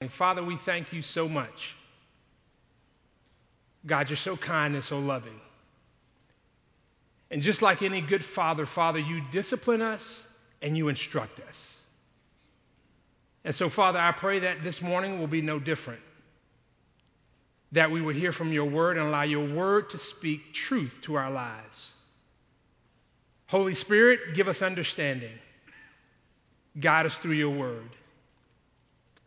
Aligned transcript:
And 0.00 0.10
Father, 0.10 0.42
we 0.42 0.56
thank 0.56 0.92
you 0.92 1.02
so 1.02 1.28
much. 1.28 1.76
God, 3.86 4.10
you're 4.10 4.16
so 4.16 4.36
kind 4.36 4.74
and 4.74 4.84
so 4.84 4.98
loving. 4.98 5.40
And 7.30 7.42
just 7.42 7.62
like 7.62 7.82
any 7.82 8.00
good 8.00 8.24
father, 8.24 8.66
Father, 8.66 8.98
you 8.98 9.22
discipline 9.30 9.82
us 9.82 10.26
and 10.62 10.76
you 10.76 10.88
instruct 10.88 11.40
us. 11.40 11.78
And 13.44 13.54
so, 13.54 13.68
Father, 13.68 13.98
I 13.98 14.12
pray 14.12 14.40
that 14.40 14.62
this 14.62 14.82
morning 14.82 15.18
will 15.18 15.26
be 15.26 15.40
no 15.40 15.58
different. 15.58 16.00
That 17.72 17.90
we 17.90 18.00
will 18.00 18.14
hear 18.14 18.32
from 18.32 18.52
your 18.52 18.64
word 18.64 18.98
and 18.98 19.06
allow 19.06 19.22
your 19.22 19.46
word 19.46 19.90
to 19.90 19.98
speak 19.98 20.52
truth 20.52 21.00
to 21.02 21.14
our 21.14 21.30
lives. 21.30 21.92
Holy 23.46 23.74
Spirit, 23.74 24.34
give 24.34 24.48
us 24.48 24.60
understanding. 24.60 25.38
Guide 26.78 27.06
us 27.06 27.18
through 27.18 27.32
your 27.32 27.50
word. 27.50 27.90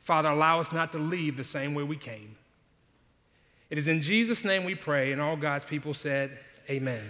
Father, 0.04 0.30
allow 0.30 0.60
us 0.60 0.72
not 0.72 0.92
to 0.92 0.98
leave 0.98 1.38
the 1.38 1.44
same 1.44 1.74
way 1.74 1.84
we 1.84 1.96
came. 1.96 2.36
It 3.70 3.78
is 3.78 3.88
in 3.88 4.02
Jesus' 4.02 4.44
name 4.44 4.66
we 4.66 4.76
pray, 4.76 5.12
and 5.12 5.22
all 5.22 5.36
God's 5.36 5.66
people 5.66 5.94
said, 5.94 6.38
Amen. 6.70 7.04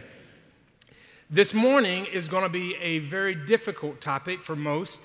This 1.30 1.54
morning 1.54 2.06
is 2.06 2.28
going 2.28 2.44
to 2.44 2.50
be 2.50 2.76
a 2.76 3.00
very 3.00 3.34
difficult 3.34 4.00
topic 4.00 4.44
for 4.44 4.56
most. 4.56 5.00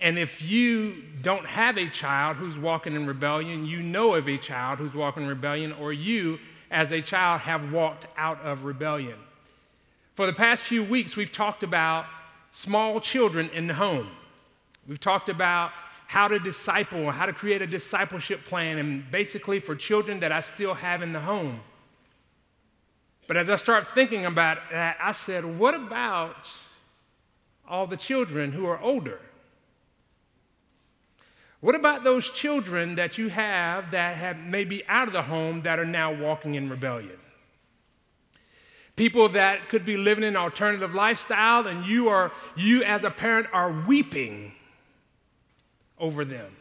And 0.00 0.18
if 0.18 0.42
you 0.42 1.02
don't 1.22 1.46
have 1.46 1.76
a 1.76 1.88
child 1.88 2.36
who's 2.36 2.56
walking 2.56 2.94
in 2.94 3.06
rebellion, 3.06 3.66
you 3.66 3.80
know 3.80 4.14
of 4.14 4.28
a 4.28 4.38
child 4.38 4.78
who's 4.78 4.94
walking 4.94 5.24
in 5.24 5.28
rebellion, 5.28 5.72
or 5.72 5.92
you, 5.92 6.38
as 6.70 6.92
a 6.92 7.00
child, 7.00 7.40
have 7.40 7.72
walked 7.72 8.06
out 8.16 8.40
of 8.42 8.64
rebellion. 8.64 9.16
For 10.14 10.26
the 10.26 10.32
past 10.32 10.62
few 10.62 10.84
weeks, 10.84 11.16
we've 11.16 11.32
talked 11.32 11.62
about 11.62 12.06
small 12.50 13.00
children 13.00 13.50
in 13.50 13.66
the 13.66 13.74
home. 13.74 14.08
We've 14.86 15.00
talked 15.00 15.28
about 15.28 15.72
how 16.06 16.28
to 16.28 16.38
disciple, 16.38 17.10
how 17.10 17.26
to 17.26 17.32
create 17.32 17.62
a 17.62 17.66
discipleship 17.66 18.44
plan, 18.44 18.78
and 18.78 19.10
basically 19.10 19.58
for 19.58 19.74
children 19.74 20.20
that 20.20 20.32
I 20.32 20.40
still 20.40 20.74
have 20.74 21.02
in 21.02 21.12
the 21.12 21.20
home. 21.20 21.60
But 23.26 23.36
as 23.36 23.50
I 23.50 23.56
start 23.56 23.88
thinking 23.88 24.24
about 24.24 24.58
that, 24.70 24.96
I 25.00 25.12
said, 25.12 25.44
what 25.44 25.74
about 25.74 26.52
all 27.68 27.86
the 27.86 27.96
children 27.96 28.52
who 28.52 28.66
are 28.66 28.80
older? 28.80 29.20
What 31.60 31.74
about 31.74 32.04
those 32.04 32.30
children 32.30 32.94
that 32.94 33.18
you 33.18 33.28
have 33.28 33.90
that 33.90 34.14
have 34.16 34.38
maybe 34.38 34.86
out 34.86 35.08
of 35.08 35.12
the 35.12 35.22
home 35.22 35.62
that 35.62 35.80
are 35.80 35.86
now 35.86 36.12
walking 36.12 36.54
in 36.54 36.68
rebellion? 36.68 37.18
people 38.96 39.28
that 39.28 39.68
could 39.68 39.84
be 39.84 39.96
living 39.96 40.24
an 40.24 40.36
alternative 40.36 40.94
lifestyle 40.94 41.66
and 41.66 41.86
you 41.86 42.08
are 42.08 42.32
you 42.56 42.82
as 42.82 43.04
a 43.04 43.10
parent 43.10 43.46
are 43.52 43.70
weeping 43.86 44.52
over 45.98 46.24
them. 46.24 46.56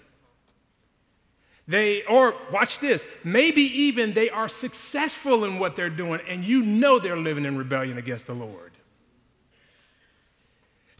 They 1.67 2.03
or 2.03 2.35
watch 2.51 2.79
this 2.79 3.05
maybe 3.23 3.61
even 3.61 4.13
they 4.13 4.29
are 4.29 4.47
successful 4.47 5.45
in 5.45 5.57
what 5.57 5.75
they're 5.75 5.89
doing 5.89 6.21
and 6.27 6.43
you 6.43 6.61
know 6.61 6.99
they're 6.99 7.17
living 7.17 7.45
in 7.45 7.57
rebellion 7.57 7.97
against 7.97 8.27
the 8.27 8.35
lord. 8.35 8.73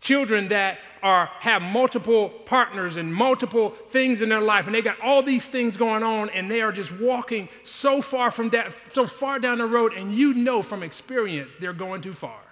Children 0.01 0.47
that 0.49 0.79
are 1.03 1.29
have 1.39 1.61
multiple 1.61 2.29
partners 2.29 2.97
and 2.97 3.13
multiple 3.13 3.71
things 3.91 4.21
in 4.21 4.29
their 4.29 4.41
life 4.41 4.65
and 4.65 4.73
they 4.73 4.81
got 4.81 4.99
all 5.01 5.21
these 5.21 5.47
things 5.47 5.77
going 5.77 6.01
on 6.01 6.31
and 6.31 6.49
they 6.49 6.61
are 6.61 6.71
just 6.71 6.91
walking 6.93 7.47
so 7.63 8.01
far 8.01 8.31
from 8.31 8.49
that 8.49 8.73
so 8.91 9.05
far 9.05 9.37
down 9.37 9.59
the 9.59 9.65
road 9.65 9.93
and 9.93 10.13
you 10.13 10.33
know 10.33 10.63
from 10.63 10.81
experience 10.81 11.55
they're 11.57 11.73
going 11.73 12.01
too 12.01 12.13
far 12.13 12.44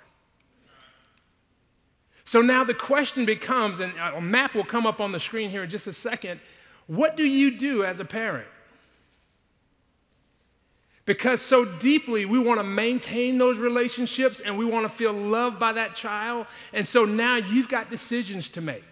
so 2.26 2.42
now 2.42 2.64
the 2.64 2.74
question 2.74 3.26
becomes 3.26 3.80
and 3.80 3.94
a 3.98 4.22
map 4.22 4.56
will 4.56 4.64
come 4.64 4.86
up 4.88 5.02
on 5.02 5.12
the 5.12 5.20
screen 5.20 5.50
here 5.50 5.64
in 5.64 5.70
just 5.70 5.88
a 5.88 5.94
second 5.94 6.40
what 6.88 7.16
do 7.18 7.24
you 7.24 7.58
do 7.58 7.84
as 7.84 8.00
a 8.00 8.06
parent 8.06 8.48
because 11.06 11.42
so 11.42 11.66
deeply 11.66 12.26
we 12.26 12.40
want 12.40 12.60
to 12.60 12.64
maintain 12.64 13.38
those 13.38 13.58
relationships 13.58 14.40
and 14.40 14.58
we 14.58 14.66
want 14.66 14.86
to 14.86 14.90
feel 14.90 15.12
loved 15.12 15.60
by 15.60 15.74
that 15.74 15.96
child. 15.96 16.48
And 16.72 16.88
so 16.88 17.04
now 17.04 17.36
you've 17.36 17.68
got 17.68 17.90
decisions 17.90 18.48
to 18.50 18.62
make. 18.62 18.84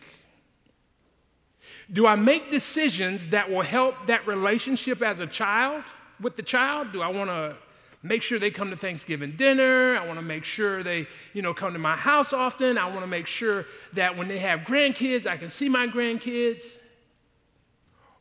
Do 1.92 2.08
I 2.08 2.16
make 2.16 2.52
decisions 2.52 3.30
that 3.30 3.50
will 3.50 3.62
help 3.62 4.08
that 4.08 4.28
relationship 4.28 5.02
as 5.02 5.20
a 5.20 5.28
child 5.28 5.84
with 6.20 6.36
the 6.36 6.44
child? 6.44 6.92
Do 6.92 7.02
I 7.02 7.08
want 7.08 7.30
to 7.30 7.56
make 8.04 8.22
sure 8.22 8.40
they 8.40 8.52
come 8.52 8.70
to 8.72 8.78
Thanksgiving 8.78 9.36
dinner? 9.36 9.98
I 9.98 10.06
want 10.06 10.20
to 10.20 10.26
make 10.26 10.44
sure 10.44 10.84
they, 10.84 11.08
you 11.34 11.42
know, 11.42 11.54
come 11.54 11.74
to 11.74 11.80
my 11.80 11.96
house 11.96 12.34
often. 12.34 12.78
I 12.78 12.86
want 12.88 13.02
to 13.02 13.08
make 13.08 13.28
sure 13.28 13.66
that 13.94 14.18
when 14.18 14.28
they 14.28 14.40
have 14.40 14.62
grandkids, 14.62 15.28
I 15.28 15.38
can 15.38 15.50
see 15.50 15.70
my 15.70 15.88
grandkids. 15.88 16.78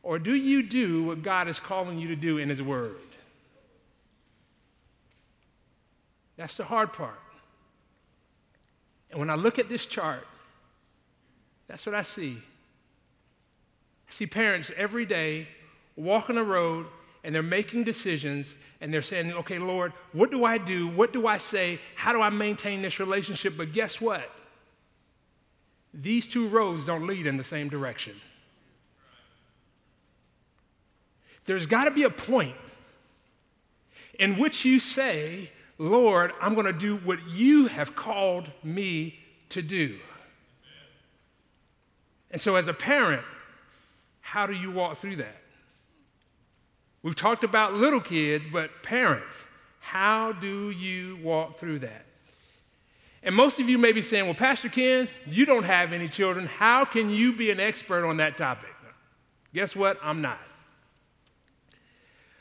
Or 0.03 0.19
do 0.19 0.33
you 0.33 0.63
do 0.63 1.03
what 1.03 1.21
God 1.21 1.47
is 1.47 1.59
calling 1.59 1.97
you 1.97 2.07
to 2.09 2.15
do 2.15 2.37
in 2.37 2.49
His 2.49 2.61
Word? 2.61 2.97
That's 6.37 6.55
the 6.55 6.63
hard 6.63 6.91
part. 6.93 7.19
And 9.11 9.19
when 9.19 9.29
I 9.29 9.35
look 9.35 9.59
at 9.59 9.69
this 9.69 9.85
chart, 9.85 10.25
that's 11.67 11.85
what 11.85 11.93
I 11.93 12.01
see. 12.01 12.37
I 14.07 14.11
see 14.11 14.25
parents 14.25 14.71
every 14.75 15.05
day 15.05 15.47
walking 15.95 16.35
the 16.35 16.43
road 16.43 16.87
and 17.23 17.35
they're 17.35 17.43
making 17.43 17.83
decisions 17.83 18.57
and 18.79 18.93
they're 18.93 19.01
saying, 19.01 19.31
okay, 19.33 19.59
Lord, 19.59 19.93
what 20.11 20.31
do 20.31 20.43
I 20.43 20.57
do? 20.57 20.87
What 20.87 21.13
do 21.13 21.27
I 21.27 21.37
say? 21.37 21.79
How 21.95 22.13
do 22.13 22.21
I 22.21 22.29
maintain 22.29 22.81
this 22.81 22.99
relationship? 22.99 23.55
But 23.57 23.73
guess 23.73 24.01
what? 24.01 24.29
These 25.93 26.27
two 26.27 26.47
roads 26.47 26.85
don't 26.85 27.05
lead 27.05 27.27
in 27.27 27.37
the 27.37 27.43
same 27.43 27.69
direction. 27.69 28.15
There's 31.45 31.65
got 31.65 31.85
to 31.85 31.91
be 31.91 32.03
a 32.03 32.09
point 32.09 32.55
in 34.19 34.37
which 34.37 34.63
you 34.65 34.79
say, 34.79 35.51
Lord, 35.77 36.31
I'm 36.39 36.53
going 36.53 36.67
to 36.67 36.73
do 36.73 36.97
what 36.97 37.19
you 37.27 37.67
have 37.67 37.95
called 37.95 38.49
me 38.63 39.19
to 39.49 39.61
do. 39.61 39.97
And 42.29 42.39
so, 42.39 42.55
as 42.55 42.67
a 42.67 42.73
parent, 42.73 43.23
how 44.21 44.45
do 44.45 44.53
you 44.53 44.71
walk 44.71 44.97
through 44.97 45.17
that? 45.17 45.40
We've 47.03 47.15
talked 47.15 47.43
about 47.43 47.73
little 47.73 48.01
kids, 48.01 48.45
but 48.51 48.83
parents, 48.83 49.45
how 49.79 50.33
do 50.33 50.69
you 50.69 51.17
walk 51.23 51.57
through 51.57 51.79
that? 51.79 52.05
And 53.23 53.35
most 53.35 53.59
of 53.59 53.69
you 53.69 53.77
may 53.77 53.91
be 53.91 54.01
saying, 54.01 54.25
Well, 54.25 54.33
Pastor 54.33 54.69
Ken, 54.69 55.07
you 55.25 55.45
don't 55.45 55.63
have 55.63 55.93
any 55.93 56.07
children. 56.07 56.45
How 56.45 56.85
can 56.85 57.09
you 57.09 57.33
be 57.33 57.51
an 57.51 57.59
expert 57.59 58.05
on 58.05 58.17
that 58.17 58.37
topic? 58.37 58.69
Guess 59.53 59.75
what? 59.75 59.99
I'm 60.01 60.21
not. 60.21 60.39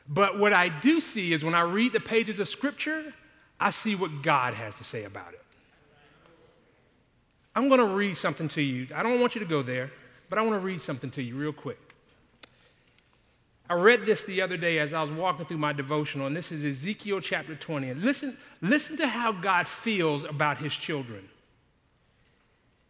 But 0.08 0.38
what 0.38 0.52
I 0.52 0.68
do 0.68 1.00
see 1.00 1.32
is 1.32 1.44
when 1.44 1.54
I 1.54 1.62
read 1.62 1.92
the 1.92 2.00
pages 2.00 2.40
of 2.40 2.48
Scripture, 2.48 3.14
I 3.58 3.70
see 3.70 3.94
what 3.94 4.22
God 4.22 4.54
has 4.54 4.74
to 4.76 4.84
say 4.84 5.04
about 5.04 5.32
it. 5.32 5.42
I'm 7.54 7.68
going 7.68 7.80
to 7.80 7.94
read 7.94 8.16
something 8.16 8.48
to 8.48 8.62
you. 8.62 8.86
I 8.94 9.02
don't 9.02 9.20
want 9.20 9.34
you 9.34 9.40
to 9.40 9.46
go 9.46 9.62
there, 9.62 9.90
but 10.28 10.38
I 10.38 10.42
want 10.42 10.60
to 10.60 10.64
read 10.64 10.80
something 10.80 11.10
to 11.12 11.22
you 11.22 11.36
real 11.36 11.52
quick. 11.52 11.89
I 13.70 13.74
read 13.74 14.04
this 14.04 14.24
the 14.24 14.42
other 14.42 14.56
day 14.56 14.80
as 14.80 14.92
I 14.92 15.00
was 15.00 15.12
walking 15.12 15.46
through 15.46 15.58
my 15.58 15.72
devotional, 15.72 16.26
and 16.26 16.36
this 16.36 16.50
is 16.50 16.64
Ezekiel 16.64 17.20
chapter 17.20 17.54
20. 17.54 17.90
And 17.90 18.02
listen, 18.02 18.36
listen 18.60 18.96
to 18.96 19.06
how 19.06 19.30
God 19.30 19.68
feels 19.68 20.24
about 20.24 20.58
his 20.58 20.74
children. 20.74 21.28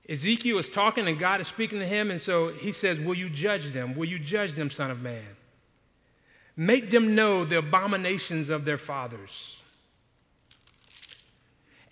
Ezekiel 0.08 0.56
is 0.56 0.70
talking, 0.70 1.06
and 1.06 1.18
God 1.18 1.42
is 1.42 1.48
speaking 1.48 1.80
to 1.80 1.86
him, 1.86 2.10
and 2.10 2.18
so 2.18 2.48
he 2.48 2.72
says, 2.72 2.98
Will 2.98 3.14
you 3.14 3.28
judge 3.28 3.72
them? 3.72 3.94
Will 3.94 4.06
you 4.06 4.18
judge 4.18 4.52
them, 4.52 4.70
son 4.70 4.90
of 4.90 5.02
man? 5.02 5.36
Make 6.56 6.90
them 6.90 7.14
know 7.14 7.44
the 7.44 7.58
abominations 7.58 8.48
of 8.48 8.64
their 8.64 8.78
fathers 8.78 9.58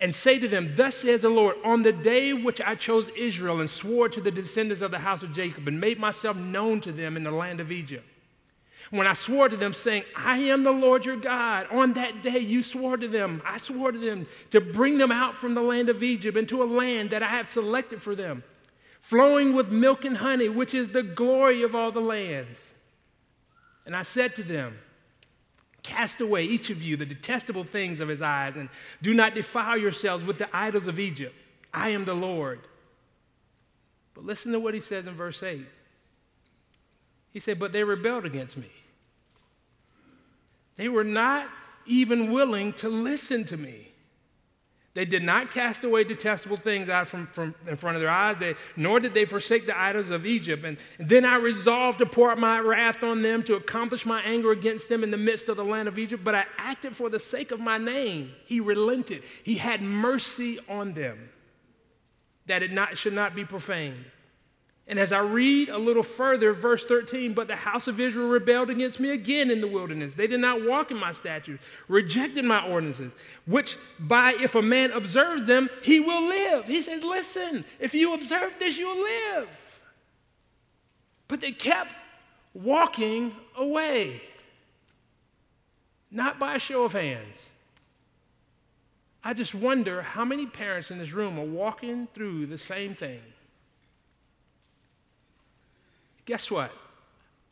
and 0.01 0.15
say 0.15 0.39
to 0.39 0.47
them, 0.47 0.73
Thus 0.75 0.95
says 0.95 1.21
the 1.21 1.29
Lord, 1.29 1.57
on 1.63 1.83
the 1.83 1.91
day 1.91 2.33
which 2.33 2.59
I 2.59 2.73
chose 2.73 3.09
Israel 3.09 3.59
and 3.59 3.69
swore 3.69 4.09
to 4.09 4.19
the 4.19 4.31
descendants 4.31 4.81
of 4.81 4.89
the 4.89 4.99
house 4.99 5.21
of 5.21 5.33
Jacob 5.33 5.67
and 5.67 5.79
made 5.79 5.99
myself 5.99 6.37
known 6.37 6.81
to 6.81 6.91
them 6.91 7.17
in 7.17 7.23
the 7.23 7.31
land 7.31 7.59
of 7.59 7.71
Egypt. 7.71 8.08
When 8.91 9.05
I 9.05 9.13
swore 9.13 9.49
to 9.49 9.55
them, 9.55 9.73
saying, 9.73 10.03
I 10.15 10.37
am 10.37 10.63
the 10.63 10.71
Lord 10.71 11.05
your 11.05 11.15
God, 11.15 11.67
on 11.71 11.93
that 11.93 12.23
day 12.23 12.39
you 12.39 12.63
swore 12.63 12.97
to 12.97 13.07
them, 13.07 13.41
I 13.45 13.57
swore 13.57 13.91
to 13.91 13.99
them 13.99 14.27
to 14.49 14.59
bring 14.59 14.97
them 14.97 15.11
out 15.11 15.35
from 15.35 15.53
the 15.53 15.61
land 15.61 15.89
of 15.89 16.01
Egypt 16.01 16.35
into 16.35 16.63
a 16.63 16.65
land 16.65 17.11
that 17.11 17.21
I 17.21 17.27
have 17.27 17.47
selected 17.47 18.01
for 18.01 18.15
them, 18.15 18.43
flowing 19.01 19.53
with 19.53 19.69
milk 19.69 20.05
and 20.05 20.17
honey, 20.17 20.49
which 20.49 20.73
is 20.73 20.89
the 20.89 21.03
glory 21.03 21.61
of 21.61 21.75
all 21.75 21.91
the 21.91 21.99
lands. 21.99 22.73
And 23.85 23.95
I 23.95 24.01
said 24.01 24.35
to 24.37 24.43
them, 24.43 24.77
Cast 25.83 26.19
away, 26.19 26.43
each 26.43 26.69
of 26.69 26.81
you, 26.81 26.97
the 26.97 27.05
detestable 27.05 27.63
things 27.63 27.99
of 27.99 28.09
his 28.09 28.21
eyes, 28.21 28.57
and 28.57 28.69
do 29.01 29.13
not 29.13 29.33
defile 29.33 29.77
yourselves 29.77 30.23
with 30.23 30.37
the 30.37 30.49
idols 30.55 30.87
of 30.87 30.99
Egypt. 30.99 31.33
I 31.73 31.89
am 31.89 32.05
the 32.05 32.13
Lord. 32.13 32.59
But 34.13 34.25
listen 34.25 34.51
to 34.51 34.59
what 34.59 34.73
he 34.73 34.79
says 34.79 35.07
in 35.07 35.13
verse 35.13 35.41
8. 35.41 35.65
He 37.31 37.39
said, 37.39 37.59
But 37.59 37.71
they 37.71 37.83
rebelled 37.83 38.25
against 38.25 38.57
me. 38.57 38.71
They 40.75 40.89
were 40.89 41.03
not 41.03 41.47
even 41.85 42.31
willing 42.31 42.73
to 42.73 42.89
listen 42.89 43.43
to 43.45 43.57
me. 43.57 43.89
They 44.95 45.05
did 45.05 45.23
not 45.23 45.51
cast 45.51 45.83
away 45.83 46.03
detestable 46.03 46.57
things 46.57 46.89
out 46.89 47.07
from, 47.07 47.27
from 47.27 47.53
in 47.67 47.75
front 47.75 47.95
of 47.95 48.01
their 48.01 48.09
eyes, 48.09 48.37
they, 48.39 48.55
nor 48.75 48.99
did 48.99 49.13
they 49.13 49.25
forsake 49.25 49.65
the 49.65 49.79
idols 49.79 50.09
of 50.09 50.25
Egypt. 50.25 50.65
And, 50.65 50.77
and 50.97 51.07
then 51.07 51.25
I 51.25 51.35
resolved 51.35 51.99
to 51.99 52.05
pour 52.05 52.31
out 52.31 52.39
my 52.39 52.59
wrath 52.59 53.03
on 53.03 53.21
them 53.21 53.43
to 53.43 53.55
accomplish 53.55 54.05
my 54.05 54.21
anger 54.23 54.51
against 54.51 54.89
them 54.89 55.03
in 55.03 55.11
the 55.11 55.17
midst 55.17 55.47
of 55.47 55.57
the 55.57 55.63
land 55.63 55.87
of 55.87 55.99
Egypt. 55.99 56.23
But 56.23 56.35
I 56.35 56.45
acted 56.57 56.95
for 56.95 57.09
the 57.09 57.19
sake 57.19 57.51
of 57.51 57.59
my 57.59 57.77
name. 57.77 58.31
He 58.45 58.59
relented. 58.59 59.23
He 59.43 59.55
had 59.55 59.81
mercy 59.81 60.59
on 60.67 60.93
them, 60.93 61.29
that 62.47 62.63
it 62.63 62.71
not, 62.71 62.97
should 62.97 63.13
not 63.13 63.35
be 63.35 63.45
profaned. 63.45 64.05
And 64.89 64.97
as 64.97 65.13
I 65.13 65.19
read 65.19 65.69
a 65.69 65.77
little 65.77 66.01
further, 66.01 66.51
verse 66.51 66.83
13, 66.83 67.35
but 67.35 67.47
the 67.47 67.55
house 67.55 67.87
of 67.87 67.99
Israel 67.99 68.27
rebelled 68.27 68.71
against 68.71 68.99
me 68.99 69.11
again 69.11 69.51
in 69.51 69.61
the 69.61 69.67
wilderness. 69.67 70.15
They 70.15 70.25
did 70.25 70.39
not 70.39 70.65
walk 70.65 70.89
in 70.89 70.97
my 70.97 71.11
statutes, 71.11 71.63
rejected 71.87 72.43
my 72.43 72.67
ordinances, 72.67 73.13
which 73.45 73.77
by 73.99 74.33
if 74.33 74.55
a 74.55 74.63
man 74.63 74.91
observes 74.91 75.43
them, 75.43 75.69
he 75.83 75.99
will 75.99 76.27
live. 76.27 76.65
He 76.65 76.81
says, 76.81 77.03
Listen, 77.03 77.65
if 77.79 77.93
you 77.93 78.15
observe 78.15 78.55
this, 78.57 78.79
you'll 78.79 78.97
live. 78.97 79.47
But 81.27 81.41
they 81.41 81.51
kept 81.51 81.93
walking 82.55 83.35
away, 83.55 84.23
not 86.09 86.39
by 86.39 86.55
a 86.55 86.59
show 86.59 86.83
of 86.83 86.93
hands. 86.93 87.47
I 89.23 89.35
just 89.35 89.53
wonder 89.53 90.01
how 90.01 90.25
many 90.25 90.47
parents 90.47 90.89
in 90.89 90.97
this 90.97 91.11
room 91.11 91.37
are 91.37 91.45
walking 91.45 92.07
through 92.15 92.47
the 92.47 92.57
same 92.57 92.95
thing. 92.95 93.19
Guess 96.29 96.51
what? 96.51 96.71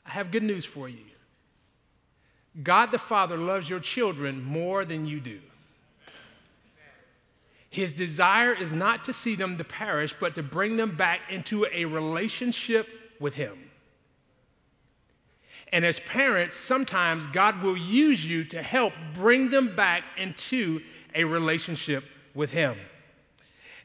I 0.06 0.12
have 0.12 0.30
good 0.30 0.44
news 0.44 0.64
for 0.64 0.88
you. 0.88 1.00
God 2.62 2.92
the 2.92 3.00
Father 3.00 3.36
loves 3.36 3.68
your 3.68 3.80
children 3.80 4.44
more 4.44 4.86
than 4.86 5.08
you 5.08 5.20
do. 5.20 5.40
His 7.72 7.92
desire 7.92 8.54
is 8.54 8.72
not 8.72 9.04
to 9.06 9.14
see 9.14 9.34
them 9.34 9.58
to 9.58 9.64
perish, 9.64 10.14
but 10.20 10.36
to 10.36 10.44
bring 10.44 10.76
them 10.76 10.96
back 10.96 11.22
into 11.32 11.66
a 11.74 11.86
relationship 11.86 12.88
with 13.20 13.34
Him. 13.34 13.58
And 15.74 15.84
as 15.84 16.00
parents, 16.00 16.56
sometimes 16.56 17.26
God 17.26 17.64
will 17.64 17.78
use 17.78 18.30
you 18.30 18.44
to 18.44 18.62
help 18.62 18.94
bring 19.16 19.50
them 19.50 19.76
back 19.76 20.04
into 20.18 20.84
a 21.16 21.24
relationship 21.24 22.04
with 22.36 22.52
Him. 22.52 22.78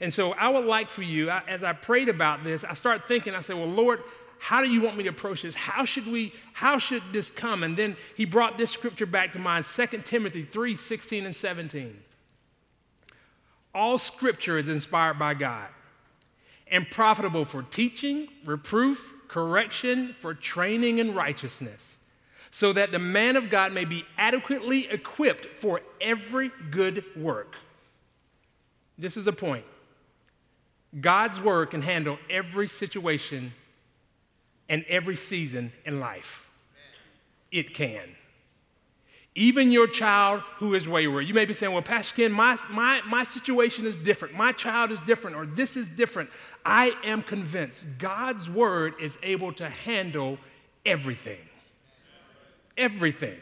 And 0.02 0.12
so 0.12 0.32
I 0.32 0.48
would 0.50 0.66
like 0.66 0.90
for 0.90 1.02
you, 1.02 1.30
as 1.30 1.64
I 1.64 1.72
prayed 1.72 2.10
about 2.10 2.44
this, 2.44 2.62
I 2.62 2.74
start 2.74 3.08
thinking, 3.08 3.34
I 3.34 3.40
said, 3.40 3.56
Well, 3.56 3.68
Lord, 3.68 4.02
how 4.42 4.60
do 4.60 4.68
you 4.68 4.82
want 4.82 4.96
me 4.96 5.04
to 5.04 5.10
approach 5.10 5.42
this? 5.42 5.54
How 5.54 5.84
should 5.84 6.04
we, 6.04 6.32
how 6.52 6.76
should 6.76 7.04
this 7.12 7.30
come? 7.30 7.62
And 7.62 7.76
then 7.76 7.96
he 8.16 8.24
brought 8.24 8.58
this 8.58 8.72
scripture 8.72 9.06
back 9.06 9.30
to 9.34 9.38
mind, 9.38 9.64
2 9.64 9.86
Timothy 9.98 10.42
3, 10.42 10.74
16 10.74 11.26
and 11.26 11.36
17. 11.36 11.96
All 13.72 13.98
scripture 13.98 14.58
is 14.58 14.68
inspired 14.68 15.16
by 15.16 15.34
God 15.34 15.68
and 16.66 16.90
profitable 16.90 17.44
for 17.44 17.62
teaching, 17.62 18.26
reproof, 18.44 19.12
correction, 19.28 20.16
for 20.18 20.34
training 20.34 20.98
in 20.98 21.14
righteousness, 21.14 21.96
so 22.50 22.72
that 22.72 22.90
the 22.90 22.98
man 22.98 23.36
of 23.36 23.48
God 23.48 23.72
may 23.72 23.84
be 23.84 24.04
adequately 24.18 24.88
equipped 24.90 25.60
for 25.60 25.82
every 26.00 26.50
good 26.72 27.04
work. 27.14 27.54
This 28.98 29.16
is 29.16 29.28
a 29.28 29.32
point. 29.32 29.64
God's 31.00 31.40
word 31.40 31.70
can 31.70 31.82
handle 31.82 32.18
every 32.28 32.66
situation 32.66 33.52
and 34.68 34.84
every 34.88 35.16
season 35.16 35.72
in 35.84 36.00
life. 36.00 36.48
It 37.50 37.74
can. 37.74 38.16
Even 39.34 39.72
your 39.72 39.86
child 39.86 40.42
who 40.56 40.74
is 40.74 40.86
wayward. 40.86 41.26
You 41.26 41.32
may 41.32 41.46
be 41.46 41.54
saying, 41.54 41.72
well, 41.72 41.82
Pastor 41.82 42.16
Ken, 42.16 42.32
my, 42.32 42.58
my, 42.70 43.00
my 43.06 43.24
situation 43.24 43.86
is 43.86 43.96
different. 43.96 44.34
My 44.34 44.52
child 44.52 44.90
is 44.90 44.98
different, 45.00 45.36
or 45.36 45.46
this 45.46 45.76
is 45.76 45.88
different. 45.88 46.28
I 46.66 46.92
am 47.02 47.22
convinced 47.22 47.86
God's 47.98 48.48
word 48.48 48.94
is 49.00 49.16
able 49.22 49.52
to 49.54 49.68
handle 49.68 50.38
everything. 50.84 51.38
Everything. 52.76 53.38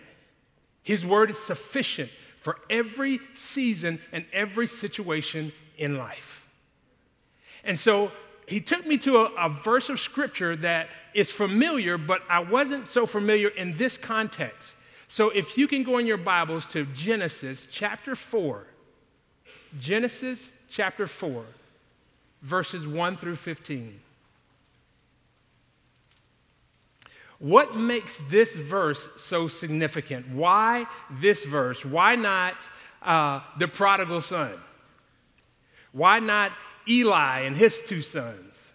His 0.82 1.04
word 1.04 1.30
is 1.30 1.38
sufficient 1.38 2.10
for 2.38 2.56
every 2.70 3.20
season 3.34 4.00
and 4.12 4.24
every 4.32 4.66
situation 4.66 5.52
in 5.76 5.98
life. 5.98 6.46
And 7.64 7.78
so 7.78 8.12
he 8.50 8.60
took 8.60 8.84
me 8.84 8.98
to 8.98 9.18
a, 9.18 9.24
a, 9.46 9.48
verse 9.48 9.88
of 9.88 10.00
scripture 10.00 10.56
that 10.56 10.88
is 11.14 11.30
familiar, 11.30 11.96
but 11.96 12.20
I 12.28 12.40
wasn't 12.40 12.88
so 12.88 13.06
familiar 13.06 13.46
in 13.46 13.76
this 13.76 13.96
context. 13.96 14.76
So 15.06 15.30
if 15.30 15.56
you 15.56 15.68
can 15.68 15.84
go 15.84 15.98
in 15.98 16.06
your 16.06 16.16
Bibles 16.16 16.66
to 16.66 16.84
Genesis 16.86 17.68
chapter 17.70 18.16
4, 18.16 18.66
Genesis 19.78 20.52
chapter 20.68 21.06
4, 21.06 21.44
verses 22.42 22.88
1 22.88 23.16
through 23.18 23.36
15. 23.36 24.00
What 27.38 27.76
makes 27.76 28.20
this 28.22 28.56
verse 28.56 29.08
so 29.16 29.46
significant? 29.46 30.28
Why 30.28 30.86
this 31.08 31.44
verse? 31.44 31.84
Why 31.84 32.16
not 32.16 32.54
uh, 33.00 33.42
the 33.58 33.68
prodigal 33.68 34.20
son? 34.20 34.52
Why 35.92 36.18
not 36.18 36.50
Eli 36.90 37.40
and 37.40 37.56
his 37.56 37.80
two 37.80 38.02
sons? 38.02 38.72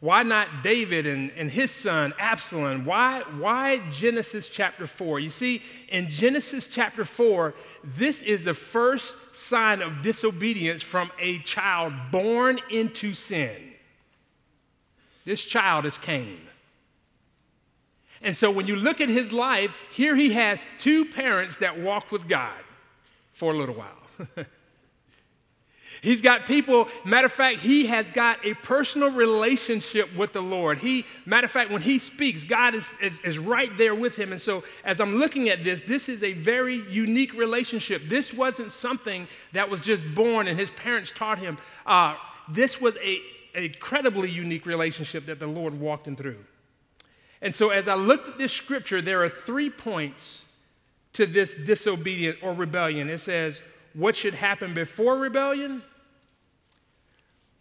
Why 0.00 0.22
not 0.22 0.62
David 0.62 1.06
and, 1.06 1.30
and 1.36 1.50
his 1.50 1.70
son 1.70 2.12
Absalom? 2.18 2.84
Why, 2.84 3.22
why 3.38 3.80
Genesis 3.90 4.48
chapter 4.48 4.86
4? 4.86 5.20
You 5.20 5.30
see, 5.30 5.62
in 5.88 6.08
Genesis 6.08 6.68
chapter 6.68 7.04
4, 7.04 7.54
this 7.82 8.20
is 8.20 8.44
the 8.44 8.54
first 8.54 9.16
sign 9.34 9.80
of 9.80 10.02
disobedience 10.02 10.82
from 10.82 11.10
a 11.18 11.38
child 11.40 11.94
born 12.12 12.60
into 12.70 13.14
sin. 13.14 13.56
This 15.24 15.44
child 15.44 15.86
is 15.86 15.98
Cain. 15.98 16.40
And 18.22 18.36
so 18.36 18.50
when 18.50 18.66
you 18.66 18.76
look 18.76 19.00
at 19.00 19.08
his 19.08 19.32
life, 19.32 19.74
here 19.92 20.14
he 20.14 20.32
has 20.34 20.66
two 20.78 21.06
parents 21.06 21.58
that 21.58 21.80
walked 21.80 22.12
with 22.12 22.28
God 22.28 22.54
for 23.32 23.52
a 23.52 23.56
little 23.56 23.74
while. 23.74 24.46
He's 26.06 26.22
got 26.22 26.46
people, 26.46 26.86
matter 27.04 27.26
of 27.26 27.32
fact, 27.32 27.58
he 27.58 27.86
has 27.86 28.06
got 28.12 28.38
a 28.46 28.54
personal 28.54 29.10
relationship 29.10 30.14
with 30.14 30.32
the 30.32 30.40
Lord. 30.40 30.78
He, 30.78 31.04
matter 31.24 31.46
of 31.46 31.50
fact, 31.50 31.72
when 31.72 31.82
he 31.82 31.98
speaks, 31.98 32.44
God 32.44 32.76
is, 32.76 32.94
is, 33.02 33.18
is, 33.24 33.40
right 33.40 33.76
there 33.76 33.92
with 33.92 34.14
him. 34.14 34.30
And 34.30 34.40
so 34.40 34.62
as 34.84 35.00
I'm 35.00 35.16
looking 35.16 35.48
at 35.48 35.64
this, 35.64 35.82
this 35.82 36.08
is 36.08 36.22
a 36.22 36.32
very 36.34 36.76
unique 36.88 37.34
relationship. 37.34 38.02
This 38.06 38.32
wasn't 38.32 38.70
something 38.70 39.26
that 39.52 39.68
was 39.68 39.80
just 39.80 40.14
born 40.14 40.46
and 40.46 40.56
his 40.56 40.70
parents 40.70 41.10
taught 41.10 41.40
him. 41.40 41.58
Uh, 41.84 42.14
this 42.48 42.80
was 42.80 42.94
a, 42.98 43.18
a 43.56 43.64
incredibly 43.64 44.30
unique 44.30 44.64
relationship 44.64 45.26
that 45.26 45.40
the 45.40 45.48
Lord 45.48 45.80
walked 45.80 46.06
him 46.06 46.14
through. 46.14 46.38
And 47.42 47.52
so 47.52 47.70
as 47.70 47.88
I 47.88 47.96
looked 47.96 48.28
at 48.28 48.38
this 48.38 48.52
scripture, 48.52 49.02
there 49.02 49.24
are 49.24 49.28
three 49.28 49.70
points 49.70 50.44
to 51.14 51.26
this 51.26 51.56
disobedience 51.56 52.38
or 52.42 52.52
rebellion. 52.52 53.10
It 53.10 53.18
says, 53.18 53.60
what 53.92 54.14
should 54.14 54.34
happen 54.34 54.72
before 54.72 55.18
rebellion, 55.18 55.82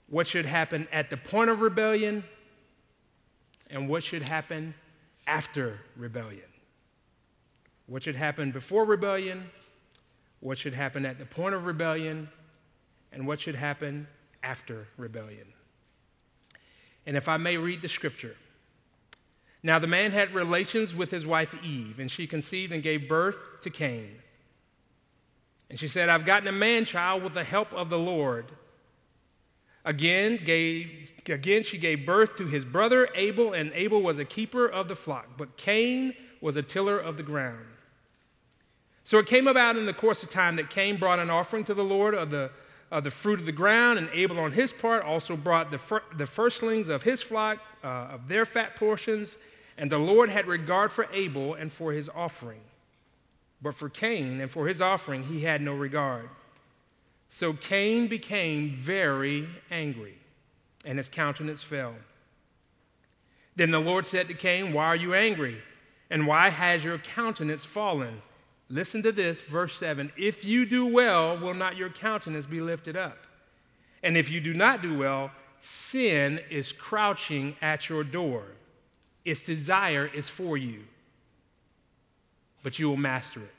what 0.09 0.27
should 0.27 0.45
happen 0.45 0.88
at 0.91 1.09
the 1.09 1.17
point 1.17 1.50
of 1.50 1.62
rebellion, 1.62 2.24
and 3.69 3.89
what 3.89 4.03
should 4.03 4.21
happen 4.21 4.75
after 5.27 5.79
rebellion. 5.95 6.45
What 7.88 8.03
should 8.03 8.15
happen 8.15 8.51
before 8.51 8.85
rebellion, 8.85 9.50
what 10.39 10.57
should 10.57 10.74
happen 10.74 11.05
at 11.05 11.17
the 11.17 11.25
point 11.25 11.55
of 11.55 11.65
rebellion, 11.65 12.29
and 13.12 13.27
what 13.27 13.39
should 13.39 13.55
happen 13.55 14.07
after 14.43 14.88
rebellion. 14.97 15.53
And 17.05 17.17
if 17.17 17.27
I 17.27 17.38
may 17.38 17.57
read 17.57 17.81
the 17.81 17.88
scripture. 17.88 18.35
Now 19.63 19.79
the 19.79 19.88
man 19.88 20.12
had 20.12 20.33
relations 20.33 20.93
with 20.93 21.09
his 21.09 21.25
wife 21.25 21.55
Eve, 21.63 22.00
and 22.00 22.12
she 22.12 22.27
conceived 22.27 22.71
and 22.71 22.83
gave 22.83 23.07
birth 23.07 23.38
to 23.62 23.71
Cain. 23.71 24.17
And 25.69 25.79
she 25.79 25.88
said, 25.88 26.09
I've 26.09 26.25
gotten 26.25 26.47
a 26.47 26.51
man 26.51 26.85
child 26.85 27.24
with 27.24 27.33
the 27.33 27.43
help 27.43 27.74
of 27.74 27.89
the 27.89 27.97
Lord. 27.97 28.45
Again, 29.85 30.39
gave, 30.43 31.11
again, 31.27 31.63
she 31.63 31.77
gave 31.77 32.05
birth 32.05 32.35
to 32.37 32.47
his 32.47 32.65
brother 32.65 33.07
Abel, 33.13 33.53
and 33.53 33.71
Abel 33.73 34.01
was 34.01 34.17
a 34.17 34.25
keeper 34.25 34.65
of 34.65 34.87
the 34.87 34.95
flock, 34.95 35.27
but 35.37 35.57
Cain 35.57 36.15
was 36.41 36.55
a 36.55 36.63
tiller 36.63 36.97
of 36.97 37.17
the 37.17 37.23
ground. 37.23 37.65
So 39.03 39.19
it 39.19 39.27
came 39.27 39.47
about 39.47 39.77
in 39.77 39.85
the 39.85 39.93
course 39.93 40.23
of 40.23 40.31
time 40.31 40.55
that 40.55 40.71
Cain 40.71 40.97
brought 40.97 41.19
an 41.19 41.29
offering 41.29 41.63
to 41.65 41.75
the 41.75 41.83
Lord 41.83 42.15
of 42.15 42.31
the, 42.31 42.49
of 42.89 43.03
the 43.03 43.11
fruit 43.11 43.39
of 43.39 43.45
the 43.45 43.51
ground, 43.51 43.99
and 43.99 44.09
Abel 44.11 44.39
on 44.39 44.53
his 44.53 44.73
part 44.73 45.03
also 45.03 45.37
brought 45.37 45.69
the, 45.69 45.77
fir- 45.77 46.01
the 46.17 46.25
firstlings 46.25 46.89
of 46.89 47.03
his 47.03 47.21
flock, 47.21 47.59
uh, 47.83 47.87
of 48.13 48.27
their 48.27 48.45
fat 48.45 48.75
portions. 48.75 49.37
And 49.77 49.91
the 49.91 49.99
Lord 49.99 50.31
had 50.31 50.47
regard 50.47 50.91
for 50.91 51.07
Abel 51.13 51.53
and 51.53 51.71
for 51.71 51.91
his 51.91 52.09
offering. 52.09 52.61
But 53.61 53.75
for 53.75 53.89
Cain 53.89 54.41
and 54.41 54.49
for 54.49 54.67
his 54.67 54.81
offering, 54.81 55.23
he 55.23 55.41
had 55.41 55.61
no 55.61 55.73
regard. 55.73 56.29
So 57.35 57.51
Cain 57.51 58.07
became 58.07 58.77
very 58.77 59.49
angry, 59.69 60.17
and 60.85 60.97
his 60.97 61.09
countenance 61.09 61.61
fell. 61.61 61.95
Then 63.57 63.71
the 63.71 63.79
Lord 63.79 64.05
said 64.05 64.29
to 64.29 64.33
Cain, 64.33 64.71
Why 64.71 64.85
are 64.85 64.95
you 64.95 65.13
angry? 65.13 65.61
And 66.09 66.27
why 66.27 66.49
has 66.49 66.85
your 66.85 66.97
countenance 66.97 67.65
fallen? 67.65 68.21
Listen 68.69 69.03
to 69.03 69.11
this, 69.11 69.41
verse 69.41 69.77
7. 69.77 70.13
If 70.15 70.45
you 70.45 70.65
do 70.65 70.85
well, 70.85 71.37
will 71.37 71.55
not 71.55 71.75
your 71.75 71.89
countenance 71.89 72.45
be 72.45 72.61
lifted 72.61 72.95
up? 72.95 73.17
And 74.01 74.15
if 74.15 74.31
you 74.31 74.39
do 74.39 74.53
not 74.53 74.81
do 74.81 74.97
well, 74.97 75.29
sin 75.59 76.39
is 76.49 76.71
crouching 76.71 77.57
at 77.61 77.89
your 77.89 78.05
door. 78.05 78.43
Its 79.25 79.45
desire 79.45 80.07
is 80.07 80.29
for 80.29 80.55
you, 80.55 80.85
but 82.63 82.79
you 82.79 82.87
will 82.87 82.95
master 82.95 83.41
it. 83.41 83.51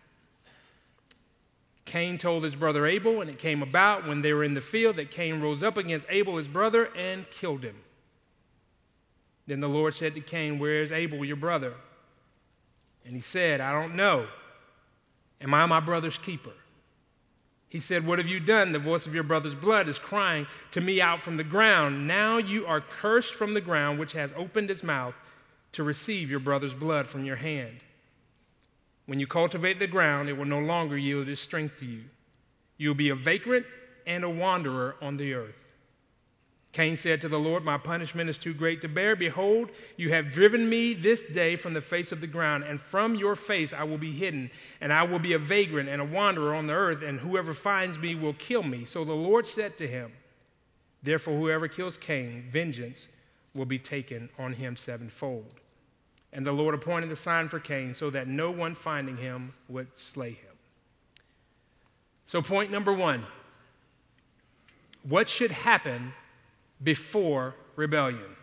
Cain 1.86 2.18
told 2.18 2.42
his 2.42 2.56
brother 2.56 2.84
Abel, 2.84 3.20
and 3.20 3.30
it 3.30 3.38
came 3.38 3.62
about 3.62 4.06
when 4.06 4.20
they 4.20 4.32
were 4.32 4.44
in 4.44 4.54
the 4.54 4.60
field 4.60 4.96
that 4.96 5.10
Cain 5.10 5.40
rose 5.40 5.62
up 5.62 5.76
against 5.76 6.06
Abel, 6.10 6.36
his 6.36 6.48
brother, 6.48 6.90
and 6.96 7.30
killed 7.30 7.62
him. 7.62 7.76
Then 9.46 9.60
the 9.60 9.68
Lord 9.68 9.94
said 9.94 10.14
to 10.14 10.20
Cain, 10.20 10.58
Where 10.58 10.82
is 10.82 10.90
Abel, 10.90 11.24
your 11.24 11.36
brother? 11.36 11.74
And 13.04 13.14
he 13.14 13.20
said, 13.20 13.60
I 13.60 13.72
don't 13.72 13.94
know. 13.94 14.26
Am 15.40 15.54
I 15.54 15.64
my 15.66 15.78
brother's 15.78 16.18
keeper? 16.18 16.52
He 17.68 17.78
said, 17.78 18.04
What 18.04 18.18
have 18.18 18.26
you 18.26 18.40
done? 18.40 18.72
The 18.72 18.80
voice 18.80 19.06
of 19.06 19.14
your 19.14 19.22
brother's 19.22 19.54
blood 19.54 19.88
is 19.88 19.98
crying 19.98 20.48
to 20.72 20.80
me 20.80 21.00
out 21.00 21.20
from 21.20 21.36
the 21.36 21.44
ground. 21.44 22.08
Now 22.08 22.38
you 22.38 22.66
are 22.66 22.80
cursed 22.80 23.34
from 23.34 23.54
the 23.54 23.60
ground, 23.60 24.00
which 24.00 24.12
has 24.12 24.34
opened 24.36 24.72
its 24.72 24.82
mouth 24.82 25.14
to 25.72 25.84
receive 25.84 26.30
your 26.30 26.40
brother's 26.40 26.74
blood 26.74 27.06
from 27.06 27.24
your 27.24 27.36
hand. 27.36 27.78
When 29.06 29.20
you 29.20 29.26
cultivate 29.26 29.78
the 29.78 29.86
ground, 29.86 30.28
it 30.28 30.36
will 30.36 30.44
no 30.44 30.58
longer 30.58 30.98
yield 30.98 31.28
its 31.28 31.40
strength 31.40 31.78
to 31.78 31.86
you. 31.86 32.04
You 32.76 32.90
will 32.90 32.96
be 32.96 33.08
a 33.08 33.14
vagrant 33.14 33.66
and 34.06 34.24
a 34.24 34.30
wanderer 34.30 34.96
on 35.00 35.16
the 35.16 35.34
earth. 35.34 35.66
Cain 36.72 36.96
said 36.96 37.22
to 37.22 37.28
the 37.28 37.38
Lord, 37.38 37.64
My 37.64 37.78
punishment 37.78 38.28
is 38.28 38.36
too 38.36 38.52
great 38.52 38.82
to 38.82 38.88
bear. 38.88 39.16
Behold, 39.16 39.70
you 39.96 40.10
have 40.10 40.30
driven 40.30 40.68
me 40.68 40.92
this 40.92 41.22
day 41.22 41.56
from 41.56 41.72
the 41.72 41.80
face 41.80 42.12
of 42.12 42.20
the 42.20 42.26
ground, 42.26 42.64
and 42.64 42.78
from 42.78 43.14
your 43.14 43.34
face 43.34 43.72
I 43.72 43.84
will 43.84 43.96
be 43.96 44.12
hidden, 44.12 44.50
and 44.82 44.92
I 44.92 45.04
will 45.04 45.18
be 45.18 45.32
a 45.32 45.38
vagrant 45.38 45.88
and 45.88 46.02
a 46.02 46.04
wanderer 46.04 46.54
on 46.54 46.66
the 46.66 46.74
earth, 46.74 47.00
and 47.00 47.18
whoever 47.18 47.54
finds 47.54 47.98
me 47.98 48.14
will 48.14 48.34
kill 48.34 48.62
me. 48.62 48.84
So 48.84 49.04
the 49.04 49.14
Lord 49.14 49.46
said 49.46 49.78
to 49.78 49.88
him, 49.88 50.12
Therefore, 51.02 51.38
whoever 51.38 51.66
kills 51.66 51.96
Cain, 51.96 52.44
vengeance 52.50 53.08
will 53.54 53.64
be 53.64 53.78
taken 53.78 54.28
on 54.38 54.52
him 54.52 54.76
sevenfold. 54.76 55.54
And 56.36 56.44
the 56.44 56.52
Lord 56.52 56.74
appointed 56.74 57.10
a 57.10 57.16
sign 57.16 57.48
for 57.48 57.58
Cain 57.58 57.94
so 57.94 58.10
that 58.10 58.28
no 58.28 58.50
one 58.50 58.74
finding 58.74 59.16
him 59.16 59.54
would 59.70 59.96
slay 59.96 60.32
him. 60.32 60.52
So, 62.26 62.42
point 62.42 62.70
number 62.70 62.92
one 62.92 63.24
what 65.02 65.30
should 65.30 65.50
happen 65.50 66.12
before 66.82 67.54
rebellion. 67.74 68.36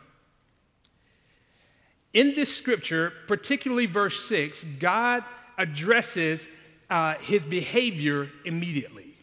In 2.13 2.33
this 2.33 2.55
scripture, 2.55 3.13
particularly 3.27 3.85
verse 3.85 4.27
6, 4.27 4.63
God 4.79 5.23
addresses 5.59 6.49
uh, 6.89 7.15
his 7.15 7.45
behavior 7.45 8.29
immediately. 8.43 9.15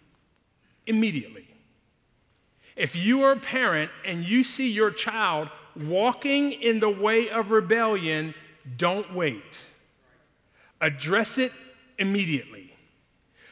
Immediately. 0.86 1.48
If 2.76 2.94
you 2.94 3.22
are 3.22 3.32
a 3.32 3.36
parent 3.36 3.90
and 4.04 4.24
you 4.24 4.44
see 4.44 4.70
your 4.70 4.92
child 4.92 5.48
walking 5.74 6.52
in 6.52 6.78
the 6.78 6.90
way 6.90 7.30
of 7.30 7.50
rebellion, 7.50 8.34
don't 8.76 9.12
wait. 9.14 9.62
Address 10.80 11.38
it 11.38 11.52
immediately. 11.98 12.72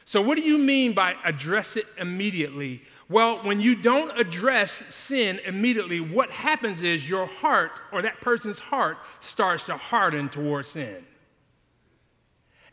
So, 0.05 0.21
what 0.21 0.37
do 0.37 0.41
you 0.41 0.57
mean 0.57 0.93
by 0.93 1.15
address 1.23 1.77
it 1.77 1.85
immediately? 1.97 2.81
Well, 3.09 3.37
when 3.37 3.59
you 3.59 3.75
don't 3.75 4.17
address 4.19 4.83
sin 4.89 5.39
immediately, 5.45 5.99
what 5.99 6.31
happens 6.31 6.81
is 6.81 7.07
your 7.07 7.27
heart 7.27 7.79
or 7.91 8.01
that 8.01 8.21
person's 8.21 8.59
heart 8.59 8.97
starts 9.19 9.65
to 9.65 9.77
harden 9.77 10.29
towards 10.29 10.69
sin. 10.69 11.05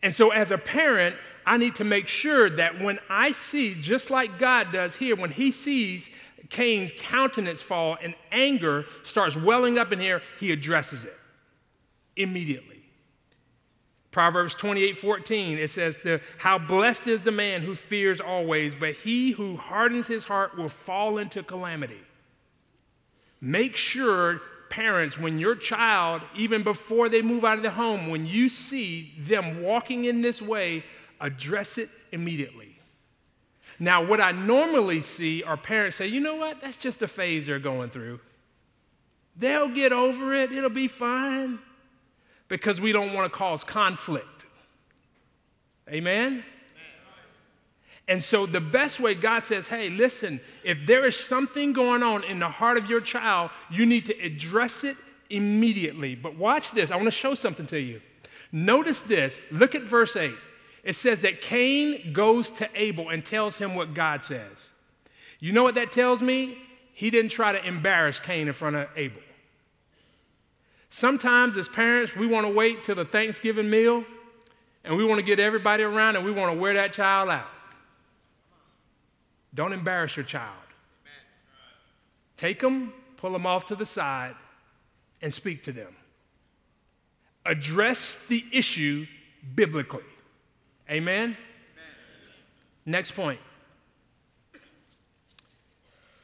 And 0.02 0.14
so, 0.14 0.30
as 0.30 0.50
a 0.50 0.58
parent, 0.58 1.16
I 1.44 1.58
need 1.58 1.74
to 1.76 1.84
make 1.84 2.08
sure 2.08 2.48
that 2.50 2.80
when 2.80 2.98
I 3.08 3.32
see, 3.32 3.74
just 3.74 4.10
like 4.10 4.38
God 4.38 4.72
does 4.72 4.96
here, 4.96 5.16
when 5.16 5.30
he 5.30 5.50
sees 5.50 6.10
Cain's 6.48 6.92
countenance 6.96 7.60
fall 7.60 7.98
and 8.02 8.14
anger 8.32 8.86
starts 9.02 9.36
welling 9.36 9.78
up 9.78 9.92
in 9.92 10.00
here, 10.00 10.22
he 10.40 10.52
addresses 10.52 11.04
it 11.04 11.14
immediately. 12.16 12.76
Proverbs 14.16 14.54
28 14.54 14.96
14, 14.96 15.58
it 15.58 15.68
says, 15.68 15.98
the, 15.98 16.22
How 16.38 16.58
blessed 16.58 17.06
is 17.06 17.20
the 17.20 17.30
man 17.30 17.60
who 17.60 17.74
fears 17.74 18.18
always, 18.18 18.74
but 18.74 18.94
he 18.94 19.32
who 19.32 19.56
hardens 19.58 20.06
his 20.06 20.24
heart 20.24 20.56
will 20.56 20.70
fall 20.70 21.18
into 21.18 21.42
calamity. 21.42 22.00
Make 23.42 23.76
sure, 23.76 24.40
parents, 24.70 25.18
when 25.18 25.38
your 25.38 25.54
child, 25.54 26.22
even 26.34 26.62
before 26.62 27.10
they 27.10 27.20
move 27.20 27.44
out 27.44 27.58
of 27.58 27.62
the 27.62 27.68
home, 27.68 28.08
when 28.08 28.24
you 28.24 28.48
see 28.48 29.12
them 29.18 29.62
walking 29.62 30.06
in 30.06 30.22
this 30.22 30.40
way, 30.40 30.82
address 31.20 31.76
it 31.76 31.90
immediately. 32.10 32.78
Now, 33.78 34.02
what 34.02 34.22
I 34.22 34.32
normally 34.32 35.02
see 35.02 35.42
are 35.42 35.58
parents 35.58 35.98
say, 35.98 36.06
you 36.06 36.20
know 36.20 36.36
what, 36.36 36.62
that's 36.62 36.78
just 36.78 37.02
a 37.02 37.06
phase 37.06 37.44
they're 37.44 37.58
going 37.58 37.90
through. 37.90 38.20
They'll 39.36 39.68
get 39.68 39.92
over 39.92 40.32
it, 40.32 40.52
it'll 40.52 40.70
be 40.70 40.88
fine 40.88 41.58
because 42.48 42.80
we 42.80 42.92
don't 42.92 43.12
want 43.12 43.30
to 43.30 43.36
cause 43.36 43.64
conflict. 43.64 44.46
Amen? 45.88 46.44
And 48.08 48.22
so, 48.22 48.46
the 48.46 48.60
best 48.60 49.00
way 49.00 49.14
God 49.14 49.42
says, 49.42 49.66
hey, 49.66 49.88
listen, 49.88 50.40
if 50.62 50.86
there 50.86 51.04
is 51.04 51.16
something 51.16 51.72
going 51.72 52.04
on 52.04 52.22
in 52.22 52.38
the 52.38 52.48
heart 52.48 52.76
of 52.76 52.88
your 52.88 53.00
child, 53.00 53.50
you 53.68 53.84
need 53.84 54.06
to 54.06 54.18
address 54.20 54.84
it 54.84 54.96
immediately. 55.28 56.14
But 56.14 56.36
watch 56.36 56.70
this, 56.70 56.92
I 56.92 56.96
want 56.96 57.06
to 57.06 57.10
show 57.10 57.34
something 57.34 57.66
to 57.66 57.80
you. 57.80 58.00
Notice 58.52 59.02
this. 59.02 59.40
Look 59.50 59.74
at 59.74 59.82
verse 59.82 60.14
8. 60.14 60.32
It 60.84 60.94
says 60.94 61.22
that 61.22 61.42
Cain 61.42 62.12
goes 62.12 62.48
to 62.50 62.68
Abel 62.76 63.08
and 63.08 63.24
tells 63.24 63.58
him 63.58 63.74
what 63.74 63.92
God 63.92 64.22
says. 64.22 64.70
You 65.40 65.52
know 65.52 65.64
what 65.64 65.74
that 65.74 65.90
tells 65.90 66.22
me? 66.22 66.58
He 66.92 67.10
didn't 67.10 67.32
try 67.32 67.52
to 67.52 67.64
embarrass 67.66 68.20
Cain 68.20 68.46
in 68.46 68.54
front 68.54 68.76
of 68.76 68.88
Abel. 68.94 69.20
Sometimes, 70.88 71.56
as 71.56 71.68
parents, 71.68 72.14
we 72.14 72.26
want 72.26 72.46
to 72.46 72.52
wait 72.52 72.84
till 72.84 72.94
the 72.94 73.04
Thanksgiving 73.04 73.68
meal 73.68 74.04
and 74.84 74.96
we 74.96 75.04
want 75.04 75.18
to 75.18 75.24
get 75.24 75.40
everybody 75.40 75.82
around 75.82 76.16
and 76.16 76.24
we 76.24 76.30
want 76.30 76.52
to 76.52 76.58
wear 76.58 76.74
that 76.74 76.92
child 76.92 77.28
out. 77.28 77.48
Don't 79.54 79.72
embarrass 79.72 80.16
your 80.16 80.24
child. 80.24 80.52
Take 82.36 82.60
them, 82.60 82.92
pull 83.16 83.32
them 83.32 83.46
off 83.46 83.66
to 83.66 83.76
the 83.76 83.86
side, 83.86 84.34
and 85.22 85.32
speak 85.32 85.62
to 85.64 85.72
them. 85.72 85.96
Address 87.46 88.18
the 88.28 88.44
issue 88.52 89.06
biblically. 89.54 90.02
Amen? 90.90 91.22
Amen? 91.22 91.36
Next 92.84 93.12
point. 93.12 93.40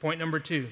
Point 0.00 0.19
number 0.19 0.38
two. 0.38 0.69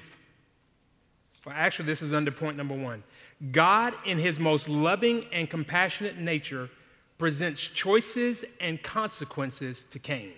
Well, 1.45 1.55
actually, 1.57 1.85
this 1.85 2.01
is 2.01 2.13
under 2.13 2.31
point 2.31 2.57
number 2.57 2.75
one. 2.75 3.03
God, 3.49 3.93
in 4.05 4.19
his 4.19 4.37
most 4.37 4.69
loving 4.69 5.25
and 5.31 5.49
compassionate 5.49 6.17
nature, 6.17 6.69
presents 7.17 7.61
choices 7.61 8.45
and 8.59 8.81
consequences 8.83 9.85
to 9.91 9.99
Cain. 9.99 10.33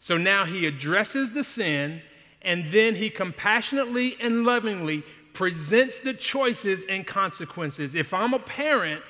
So 0.00 0.18
now 0.18 0.44
he 0.44 0.66
addresses 0.66 1.32
the 1.32 1.44
sin, 1.44 2.02
and 2.42 2.70
then 2.72 2.96
he 2.96 3.08
compassionately 3.08 4.16
and 4.20 4.44
lovingly 4.44 5.04
presents 5.32 6.00
the 6.00 6.14
choices 6.14 6.82
and 6.88 7.06
consequences. 7.06 7.94
If 7.94 8.12
I'm 8.12 8.34
a 8.34 8.38
parent, 8.38 9.02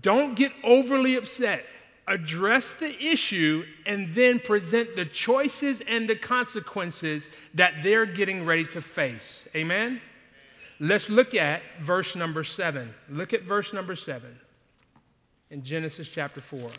don't 0.00 0.34
get 0.34 0.52
overly 0.62 1.16
upset. 1.16 1.64
Address 2.06 2.74
the 2.74 2.96
issue 3.04 3.64
and 3.86 4.14
then 4.14 4.40
present 4.40 4.96
the 4.96 5.04
choices 5.04 5.80
and 5.86 6.08
the 6.08 6.16
consequences 6.16 7.30
that 7.54 7.82
they're 7.82 8.06
getting 8.06 8.44
ready 8.44 8.64
to 8.66 8.80
face. 8.80 9.48
Amen? 9.54 10.00
Let's 10.82 11.10
look 11.10 11.34
at 11.34 11.60
verse 11.82 12.16
number 12.16 12.42
seven. 12.42 12.94
Look 13.10 13.34
at 13.34 13.42
verse 13.42 13.74
number 13.74 13.94
seven 13.94 14.40
in 15.50 15.62
Genesis 15.62 16.08
chapter 16.08 16.40
4. 16.40 16.70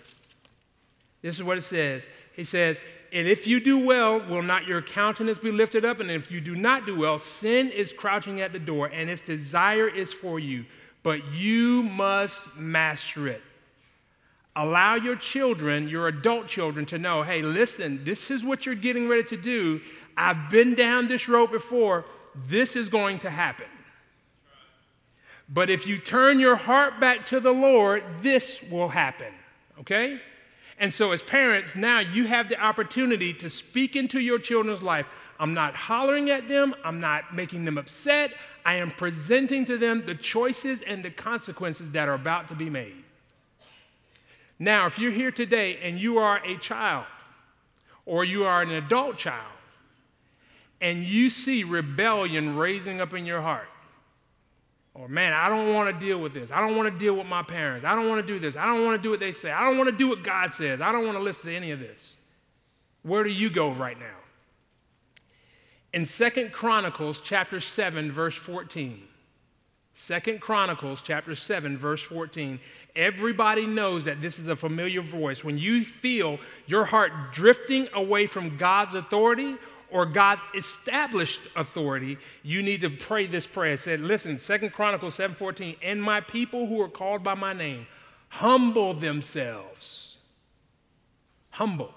This 1.22 1.38
is 1.38 1.44
what 1.44 1.60
it 1.60 1.62
says. 1.62 2.08
He 2.36 2.44
says, 2.44 2.82
And 3.14 3.28
if 3.28 3.46
you 3.46 3.60
do 3.60 3.78
well, 3.78 4.20
will 4.20 4.42
not 4.42 4.66
your 4.66 4.82
countenance 4.82 5.38
be 5.38 5.52
lifted 5.52 5.86
up? 5.86 6.00
And 6.00 6.10
if 6.10 6.32
you 6.32 6.42
do 6.42 6.56
not 6.56 6.88
do 6.88 7.00
well, 7.00 7.20
sin 7.20 7.70
is 7.70 7.94
crouching 7.94 8.42
at 8.42 8.54
the 8.54 8.60
door, 8.60 8.88
and 8.88 9.08
its 9.08 9.22
desire 9.22 9.88
is 9.88 10.12
for 10.12 10.40
you, 10.40 10.66
but 11.04 11.24
you 11.34 11.84
must 11.84 12.56
master 12.58 13.28
it. 13.28 13.44
Allow 14.56 14.96
your 14.96 15.16
children, 15.16 15.88
your 15.88 16.08
adult 16.08 16.48
children, 16.48 16.88
to 16.88 16.98
know 16.98 17.22
hey, 17.22 17.44
listen, 17.44 18.04
this 18.04 18.32
is 18.32 18.44
what 18.44 18.66
you're 18.66 18.74
getting 18.74 19.08
ready 19.08 19.24
to 19.26 19.38
do. 19.38 19.80
I've 20.18 20.50
been 20.50 20.74
down 20.74 21.08
this 21.08 21.30
road 21.30 21.52
before. 21.52 22.04
This 22.48 22.76
is 22.76 22.90
going 22.90 23.20
to 23.20 23.30
happen. 23.30 23.68
But 25.54 25.70
if 25.70 25.86
you 25.86 25.98
turn 25.98 26.40
your 26.40 26.56
heart 26.56 27.00
back 27.00 27.26
to 27.28 27.42
the 27.42 27.52
Lord, 27.52 28.04
this 28.22 28.64
will 28.64 28.88
happen, 28.88 29.34
okay? 29.82 30.22
And 30.80 30.92
so, 30.92 31.12
as 31.12 31.22
parents, 31.22 31.76
now 31.76 32.00
you 32.00 32.26
have 32.26 32.48
the 32.48 32.60
opportunity 32.60 33.34
to 33.36 33.50
speak 33.50 33.96
into 33.96 34.20
your 34.20 34.40
children's 34.40 34.82
life. 34.82 35.06
I'm 35.40 35.54
not 35.54 35.76
hollering 35.76 36.30
at 36.30 36.48
them, 36.48 36.74
I'm 36.86 37.00
not 37.00 37.36
making 37.36 37.66
them 37.66 37.78
upset. 37.78 38.32
I 38.66 38.76
am 38.76 38.92
presenting 38.92 39.66
to 39.66 39.78
them 39.78 40.06
the 40.06 40.16
choices 40.16 40.82
and 40.84 41.04
the 41.04 41.12
consequences 41.12 41.92
that 41.92 42.08
are 42.08 42.14
about 42.14 42.48
to 42.50 42.56
be 42.56 42.70
made. 42.70 43.04
Now, 44.58 44.86
if 44.86 45.00
you're 45.00 45.12
here 45.12 45.32
today 45.32 45.80
and 45.82 46.00
you 46.00 46.20
are 46.20 46.40
a 46.46 46.56
child 46.58 47.06
or 48.06 48.24
you 48.24 48.46
are 48.46 48.62
an 48.62 48.72
adult 48.72 49.18
child 49.18 49.52
and 50.80 51.04
you 51.04 51.30
see 51.32 51.64
rebellion 51.64 52.56
raising 52.56 53.02
up 53.02 53.14
in 53.16 53.26
your 53.26 53.42
heart, 53.42 53.68
or 54.94 55.08
man, 55.08 55.32
I 55.34 55.48
don't 55.48 55.74
want 55.74 55.98
to 55.98 56.06
deal 56.06 56.20
with 56.20 56.34
this. 56.34 56.52
I 56.52 56.60
don't 56.60 56.76
want 56.76 56.92
to 56.92 57.00
deal 57.00 57.16
with 57.16 57.28
my 57.28 57.44
parents. 57.44 57.86
I 57.86 57.96
don't 57.96 58.10
want 58.10 58.26
to 58.26 58.34
do 58.34 58.40
this. 58.40 58.56
I 58.56 58.66
don't 58.66 58.84
want 58.86 58.98
to 58.98 59.02
do 59.02 59.12
what 59.12 59.20
they 59.20 59.32
say. 59.32 59.52
I 59.52 59.68
don't 59.68 59.78
want 59.78 59.90
to 59.90 59.96
do 59.96 60.10
what 60.10 60.24
God 60.24 60.54
says. 60.54 60.82
I 60.82 60.92
don't 60.92 61.06
want 61.06 61.18
to 61.18 61.24
listen 61.24 61.50
to 61.50 61.56
any 61.56 61.72
of 61.72 61.80
this. 61.80 62.18
Where 63.04 63.24
do 63.24 63.30
you 63.30 63.50
go 63.50 63.72
right 63.72 63.98
now? 63.98 64.18
In 65.94 66.06
Second 66.06 66.52
Chronicles 66.52 67.20
chapter 67.22 67.60
7 67.60 68.12
verse 68.12 68.36
14. 68.36 69.02
Second 69.94 70.40
Chronicles 70.40 71.02
chapter 71.02 71.36
7 71.36 71.78
verse 71.78 72.02
14. 72.04 72.60
Everybody 72.96 73.66
knows 73.66 74.04
that 74.04 74.22
this 74.22 74.40
is 74.40 74.48
a 74.48 74.56
familiar 74.56 75.02
voice. 75.02 75.44
When 75.44 75.58
you 75.58 75.84
feel 75.84 76.40
your 76.66 76.86
heart 76.86 77.12
drifting 77.34 77.88
away 77.94 78.26
from 78.26 78.58
God's 78.58 78.94
authority 78.94 79.56
or 79.92 80.06
God's 80.06 80.42
established 80.56 81.42
authority, 81.56 82.18
you 82.44 82.64
need 82.64 82.82
to 82.82 82.90
pray 82.90 83.28
this 83.28 83.46
prayer. 83.46 83.74
It 83.74 83.80
said, 83.80 84.00
listen, 84.00 84.38
Second 84.40 84.72
Chronicles 84.72 85.18
7:14, 85.18 85.78
and 85.84 86.02
my 86.02 86.22
people 86.22 86.66
who 86.68 86.82
are 86.82 86.90
called 86.90 87.24
by 87.24 87.36
my 87.36 87.54
name 87.54 87.86
humble 88.30 88.94
themselves. 88.94 90.18
Humble. 91.52 91.94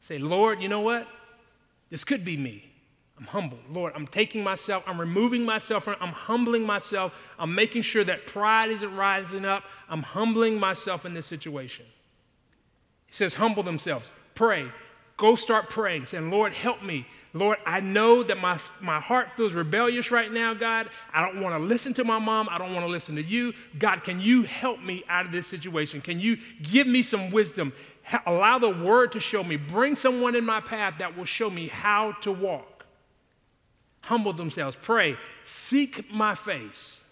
Say, 0.00 0.18
Lord, 0.18 0.62
you 0.62 0.68
know 0.68 0.80
what? 0.80 1.08
This 1.90 2.04
could 2.04 2.24
be 2.24 2.36
me. 2.36 2.70
I'm 3.18 3.26
humble. 3.26 3.58
Lord, 3.70 3.92
I'm 3.94 4.06
taking 4.06 4.42
myself, 4.42 4.84
I'm 4.86 5.00
removing 5.00 5.44
myself, 5.44 5.84
from 5.84 5.96
I'm 6.00 6.12
humbling 6.12 6.66
myself. 6.66 7.14
I'm 7.38 7.54
making 7.54 7.82
sure 7.82 8.04
that 8.04 8.26
pride 8.26 8.70
isn't 8.70 8.96
rising 8.96 9.44
up. 9.44 9.64
I'm 9.88 10.02
humbling 10.02 10.58
myself 10.58 11.06
in 11.06 11.14
this 11.14 11.26
situation. 11.26 11.86
He 13.06 13.12
says, 13.12 13.34
humble 13.34 13.62
themselves. 13.62 14.10
Pray. 14.34 14.66
Go 15.16 15.36
start 15.36 15.70
praying, 15.70 16.06
saying, 16.06 16.30
Lord, 16.30 16.52
help 16.52 16.82
me. 16.82 17.06
Lord, 17.32 17.58
I 17.66 17.80
know 17.80 18.22
that 18.22 18.38
my, 18.38 18.58
my 18.80 19.00
heart 19.00 19.30
feels 19.32 19.54
rebellious 19.54 20.12
right 20.12 20.32
now, 20.32 20.54
God. 20.54 20.88
I 21.12 21.20
don't 21.20 21.42
want 21.42 21.56
to 21.56 21.58
listen 21.58 21.92
to 21.94 22.04
my 22.04 22.20
mom. 22.20 22.48
I 22.48 22.58
don't 22.58 22.72
want 22.72 22.86
to 22.86 22.90
listen 22.90 23.16
to 23.16 23.22
you. 23.22 23.52
God, 23.76 24.04
can 24.04 24.20
you 24.20 24.42
help 24.42 24.80
me 24.80 25.02
out 25.08 25.26
of 25.26 25.32
this 25.32 25.48
situation? 25.48 26.00
Can 26.00 26.20
you 26.20 26.38
give 26.62 26.86
me 26.86 27.02
some 27.02 27.32
wisdom? 27.32 27.72
Allow 28.26 28.60
the 28.60 28.70
word 28.70 29.12
to 29.12 29.20
show 29.20 29.42
me. 29.42 29.56
Bring 29.56 29.96
someone 29.96 30.36
in 30.36 30.44
my 30.44 30.60
path 30.60 30.94
that 30.98 31.16
will 31.16 31.24
show 31.24 31.50
me 31.50 31.66
how 31.66 32.12
to 32.20 32.30
walk. 32.30 32.86
Humble 34.02 34.32
themselves. 34.32 34.76
Pray. 34.76 35.16
Seek 35.44 36.12
my 36.12 36.36
face. 36.36 37.02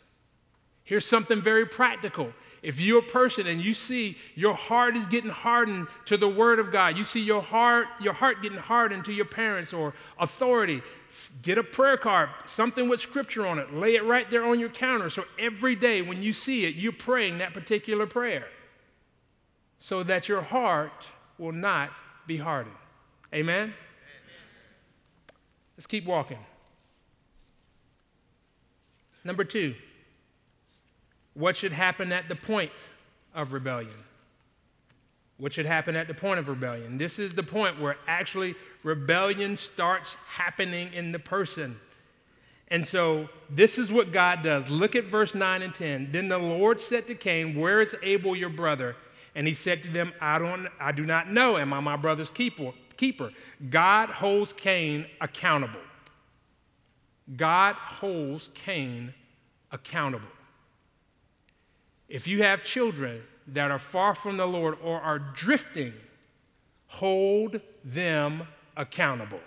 Here's 0.84 1.06
something 1.06 1.40
very 1.40 1.66
practical. 1.66 2.32
If 2.62 2.80
you're 2.80 3.00
a 3.00 3.02
person 3.02 3.48
and 3.48 3.60
you 3.60 3.74
see 3.74 4.16
your 4.36 4.54
heart 4.54 4.96
is 4.96 5.06
getting 5.06 5.30
hardened 5.30 5.88
to 6.04 6.16
the 6.16 6.28
word 6.28 6.60
of 6.60 6.70
God, 6.70 6.96
you 6.96 7.04
see 7.04 7.20
your 7.20 7.42
heart, 7.42 7.88
your 8.00 8.12
heart 8.12 8.40
getting 8.40 8.58
hardened 8.58 9.04
to 9.06 9.12
your 9.12 9.24
parents 9.24 9.72
or 9.72 9.94
authority, 10.18 10.80
get 11.42 11.58
a 11.58 11.64
prayer 11.64 11.96
card, 11.96 12.28
something 12.44 12.88
with 12.88 13.00
scripture 13.00 13.44
on 13.46 13.58
it, 13.58 13.74
lay 13.74 13.96
it 13.96 14.04
right 14.04 14.30
there 14.30 14.44
on 14.44 14.60
your 14.60 14.68
counter. 14.68 15.10
So 15.10 15.24
every 15.40 15.74
day 15.74 16.02
when 16.02 16.22
you 16.22 16.32
see 16.32 16.64
it, 16.64 16.76
you're 16.76 16.92
praying 16.92 17.38
that 17.38 17.52
particular 17.52 18.06
prayer 18.06 18.46
so 19.78 20.04
that 20.04 20.28
your 20.28 20.42
heart 20.42 21.08
will 21.38 21.50
not 21.50 21.90
be 22.28 22.36
hardened. 22.36 22.76
Amen? 23.34 23.62
Amen. 23.62 23.74
Let's 25.76 25.88
keep 25.88 26.04
walking. 26.04 26.38
Number 29.24 29.42
two. 29.42 29.74
What 31.34 31.56
should 31.56 31.72
happen 31.72 32.12
at 32.12 32.28
the 32.28 32.36
point 32.36 32.72
of 33.34 33.52
rebellion? 33.52 33.94
What 35.38 35.52
should 35.52 35.66
happen 35.66 35.96
at 35.96 36.08
the 36.08 36.14
point 36.14 36.38
of 36.38 36.48
rebellion? 36.48 36.98
This 36.98 37.18
is 37.18 37.34
the 37.34 37.42
point 37.42 37.80
where 37.80 37.96
actually 38.06 38.54
rebellion 38.84 39.56
starts 39.56 40.14
happening 40.28 40.92
in 40.92 41.10
the 41.12 41.18
person. 41.18 41.80
And 42.68 42.86
so 42.86 43.28
this 43.50 43.76
is 43.76 43.90
what 43.90 44.12
God 44.12 44.42
does. 44.42 44.70
Look 44.70 44.94
at 44.94 45.04
verse 45.04 45.34
9 45.34 45.62
and 45.62 45.74
10. 45.74 46.12
Then 46.12 46.28
the 46.28 46.38
Lord 46.38 46.80
said 46.80 47.06
to 47.08 47.14
Cain, 47.14 47.54
Where 47.54 47.80
is 47.80 47.94
Abel 48.02 48.36
your 48.36 48.50
brother? 48.50 48.96
And 49.34 49.46
he 49.46 49.54
said 49.54 49.82
to 49.82 49.90
them, 49.90 50.12
I, 50.20 50.38
don't, 50.38 50.68
I 50.78 50.92
do 50.92 51.04
not 51.04 51.30
know. 51.30 51.58
Am 51.58 51.72
I 51.72 51.80
my 51.80 51.96
brother's 51.96 52.30
keeper? 52.30 52.72
keeper? 52.96 53.30
God 53.68 54.10
holds 54.10 54.52
Cain 54.52 55.06
accountable. 55.20 55.80
God 57.36 57.74
holds 57.74 58.48
Cain 58.54 59.12
accountable. 59.70 60.28
If 62.12 62.28
you 62.28 62.42
have 62.42 62.62
children 62.62 63.22
that 63.48 63.70
are 63.70 63.78
far 63.78 64.14
from 64.14 64.36
the 64.36 64.44
Lord 64.44 64.76
or 64.84 65.00
are 65.00 65.18
drifting, 65.18 65.94
hold 66.86 67.58
them 67.82 68.42
accountable. 68.76 69.40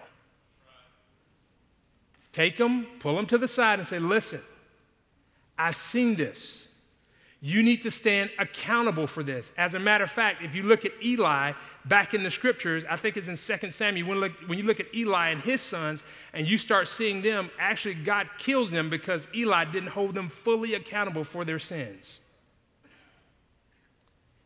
Take 2.33 2.57
them, 2.57 2.87
pull 2.97 3.17
them 3.17 3.27
to 3.27 3.37
the 3.37 3.47
side, 3.47 3.77
and 3.77 3.87
say, 3.87 3.99
Listen, 3.99 4.41
I've 5.59 5.75
seen 5.75 6.15
this. 6.15 6.69
You 7.39 7.61
need 7.61 7.83
to 7.83 7.91
stand 7.91 8.31
accountable 8.39 9.05
for 9.05 9.21
this. 9.21 9.51
As 9.59 9.75
a 9.75 9.79
matter 9.79 10.03
of 10.03 10.09
fact, 10.09 10.41
if 10.41 10.55
you 10.55 10.63
look 10.63 10.85
at 10.85 10.91
Eli 11.03 11.51
back 11.85 12.15
in 12.15 12.23
the 12.23 12.31
scriptures, 12.31 12.83
I 12.89 12.95
think 12.95 13.15
it's 13.15 13.27
in 13.27 13.59
2 13.59 13.69
Samuel, 13.69 14.07
when, 14.07 14.19
look, 14.19 14.31
when 14.47 14.57
you 14.57 14.65
look 14.65 14.79
at 14.79 14.87
Eli 14.95 15.29
and 15.29 15.39
his 15.39 15.61
sons 15.61 16.03
and 16.33 16.49
you 16.49 16.57
start 16.57 16.87
seeing 16.87 17.21
them, 17.21 17.51
actually, 17.59 17.93
God 17.93 18.27
kills 18.39 18.71
them 18.71 18.89
because 18.89 19.27
Eli 19.35 19.65
didn't 19.65 19.89
hold 19.89 20.15
them 20.15 20.29
fully 20.29 20.73
accountable 20.73 21.23
for 21.23 21.45
their 21.45 21.59
sins. 21.59 22.21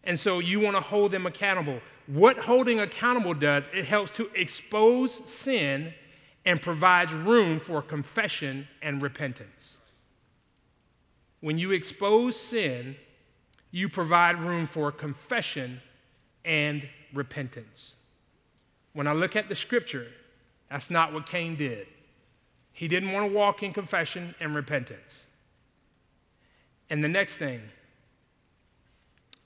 And 0.09 0.19
so 0.19 0.39
you 0.39 0.59
want 0.59 0.75
to 0.75 0.81
hold 0.81 1.11
them 1.11 1.27
accountable. 1.27 1.79
What 2.07 2.39
holding 2.39 2.79
accountable 2.79 3.35
does, 3.35 3.69
it 3.71 3.85
helps 3.85 4.11
to 4.13 4.27
expose 4.33 5.13
sin 5.31 5.93
and 6.45 6.59
provides 6.59 7.13
room 7.13 7.59
for 7.59 7.83
confession 7.83 8.67
and 8.81 9.03
repentance. 9.03 9.77
When 11.41 11.59
you 11.59 11.73
expose 11.73 12.35
sin, 12.35 12.95
you 13.69 13.87
provide 13.87 14.39
room 14.39 14.65
for 14.65 14.91
confession 14.91 15.79
and 16.43 16.89
repentance. 17.13 17.93
When 18.93 19.05
I 19.05 19.13
look 19.13 19.35
at 19.35 19.47
the 19.47 19.53
scripture, 19.53 20.07
that's 20.71 20.89
not 20.89 21.13
what 21.13 21.27
Cain 21.27 21.55
did. 21.55 21.85
He 22.73 22.87
didn't 22.87 23.11
want 23.11 23.29
to 23.29 23.37
walk 23.37 23.61
in 23.61 23.73
confession 23.73 24.33
and 24.39 24.55
repentance. 24.55 25.27
And 26.89 27.03
the 27.03 27.07
next 27.07 27.37
thing, 27.37 27.61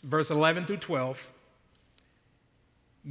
verse 0.04 0.30
11 0.30 0.66
through 0.66 0.78
12, 0.78 1.20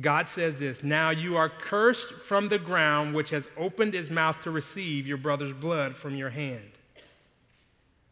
God 0.00 0.28
says 0.28 0.58
this 0.58 0.82
Now 0.82 1.10
you 1.10 1.36
are 1.36 1.48
cursed 1.48 2.12
from 2.12 2.48
the 2.48 2.58
ground 2.58 3.14
which 3.14 3.30
has 3.30 3.48
opened 3.56 3.94
its 3.94 4.10
mouth 4.10 4.40
to 4.42 4.50
receive 4.50 5.06
your 5.06 5.18
brother's 5.18 5.52
blood 5.52 5.94
from 5.94 6.14
your 6.14 6.30
hand. 6.30 6.70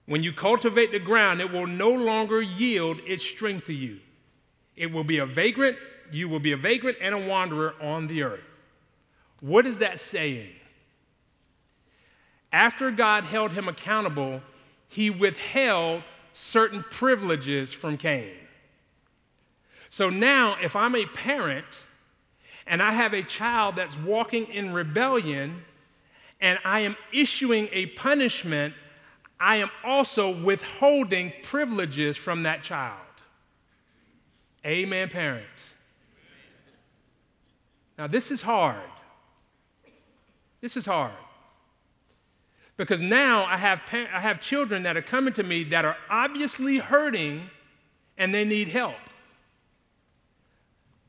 When 0.07 0.23
you 0.23 0.33
cultivate 0.33 0.90
the 0.90 0.99
ground, 0.99 1.40
it 1.40 1.53
will 1.53 1.66
no 1.66 1.90
longer 1.90 2.43
yield 2.43 2.99
its 3.07 3.25
strength 3.25 3.66
to 3.66 3.73
you. 3.73 4.01
It 4.77 4.90
will 4.90 5.05
be 5.05 5.19
a 5.19 5.27
vagrant, 5.27 5.77
you 6.11 6.29
will 6.29 6.40
be 6.40 6.53
a 6.53 6.57
vagrant 6.57 6.99
and 7.01 7.14
a 7.14 7.27
wanderer 7.27 7.75
on 7.81 8.09
the 8.09 8.23
earth. 8.23 8.40
What 9.40 9.66
is 9.66 9.79
that 9.79 10.01
saying? 10.01 10.51
After 12.53 12.90
God 12.90 13.25
held 13.25 13.53
him 13.53 13.69
accountable, 13.69 14.43
he 14.88 15.09
withheld 15.09 16.03
certain 16.33 16.83
privileges 16.83 17.73
from 17.73 17.97
Cain. 17.97 18.33
So 19.90 20.09
now, 20.09 20.57
if 20.62 20.76
I'm 20.76 20.94
a 20.94 21.05
parent 21.05 21.66
and 22.64 22.81
I 22.81 22.92
have 22.92 23.12
a 23.12 23.24
child 23.24 23.74
that's 23.74 23.98
walking 23.98 24.46
in 24.46 24.72
rebellion 24.72 25.64
and 26.40 26.61
I 26.64 26.81
am 26.81 26.96
issuing 27.12 27.68
a 27.72 27.87
punishment, 27.87 28.74
I 29.40 29.57
am 29.57 29.68
also 29.85 30.42
withholding 30.42 31.33
privileges 31.42 32.16
from 32.16 32.44
that 32.44 32.62
child. 32.62 32.96
Amen, 34.64 35.09
parents. 35.09 35.74
Now, 37.98 38.07
this 38.07 38.31
is 38.31 38.42
hard. 38.42 38.79
This 40.61 40.76
is 40.76 40.87
hard. 40.87 41.12
Because 42.76 43.00
now 43.00 43.44
I 43.44 43.57
have, 43.57 43.83
I 43.92 44.20
have 44.20 44.40
children 44.40 44.85
that 44.85 44.96
are 44.96 45.03
coming 45.03 45.33
to 45.35 45.42
me 45.42 45.64
that 45.64 45.85
are 45.85 45.96
obviously 46.09 46.79
hurting 46.79 47.50
and 48.16 48.33
they 48.33 48.44
need 48.44 48.68
help. 48.68 48.94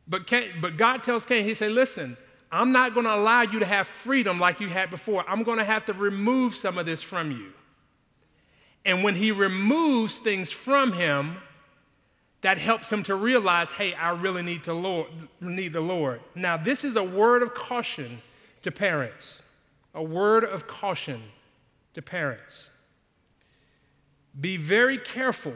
But, 0.07 0.27
Cain, 0.27 0.53
but 0.61 0.77
God 0.77 1.03
tells 1.03 1.23
Cain, 1.23 1.43
He 1.43 1.53
said, 1.53 1.71
Listen, 1.71 2.17
I'm 2.51 2.71
not 2.71 2.93
going 2.93 3.05
to 3.05 3.15
allow 3.15 3.41
you 3.41 3.59
to 3.59 3.65
have 3.65 3.87
freedom 3.87 4.39
like 4.39 4.59
you 4.59 4.67
had 4.67 4.89
before. 4.89 5.23
I'm 5.27 5.43
going 5.43 5.59
to 5.59 5.63
have 5.63 5.85
to 5.85 5.93
remove 5.93 6.55
some 6.55 6.77
of 6.77 6.85
this 6.85 7.01
from 7.01 7.31
you. 7.31 7.53
And 8.83 9.03
when 9.03 9.15
He 9.15 9.31
removes 9.31 10.17
things 10.17 10.51
from 10.51 10.93
him, 10.93 11.37
that 12.41 12.57
helps 12.57 12.91
him 12.91 13.03
to 13.03 13.13
realize, 13.13 13.69
hey, 13.69 13.93
I 13.93 14.09
really 14.09 14.41
need, 14.41 14.63
to 14.63 14.73
Lord, 14.73 15.07
need 15.39 15.73
the 15.73 15.81
Lord. 15.81 16.21
Now, 16.33 16.57
this 16.57 16.83
is 16.83 16.95
a 16.95 17.03
word 17.03 17.43
of 17.43 17.53
caution 17.53 18.19
to 18.63 18.71
parents. 18.71 19.43
A 19.93 20.01
word 20.01 20.43
of 20.43 20.65
caution 20.65 21.21
to 21.93 22.01
parents. 22.01 22.71
Be 24.39 24.57
very 24.57 24.97
careful 24.97 25.53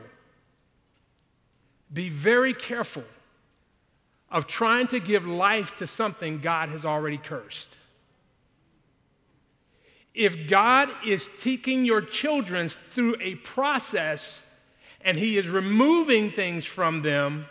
be 1.96 2.10
very 2.10 2.54
careful 2.54 3.04
of 4.32 4.48
trying 4.48 4.88
to 4.88 5.00
give 5.00 5.26
life 5.26 5.76
to 5.78 5.88
something 5.88 6.40
God 6.40 6.70
has 6.70 6.86
already 6.86 7.18
cursed. 7.18 7.78
If 10.14 10.48
God 10.48 10.90
is 11.06 11.30
taking 11.40 11.84
your 11.84 12.02
children 12.02 12.70
through 12.70 13.18
a 13.20 13.36
process 13.36 14.44
and 15.02 15.18
He 15.18 15.38
is 15.38 15.50
removing 15.50 16.32
things 16.32 16.66
from 16.66 17.02
them, 17.02 17.46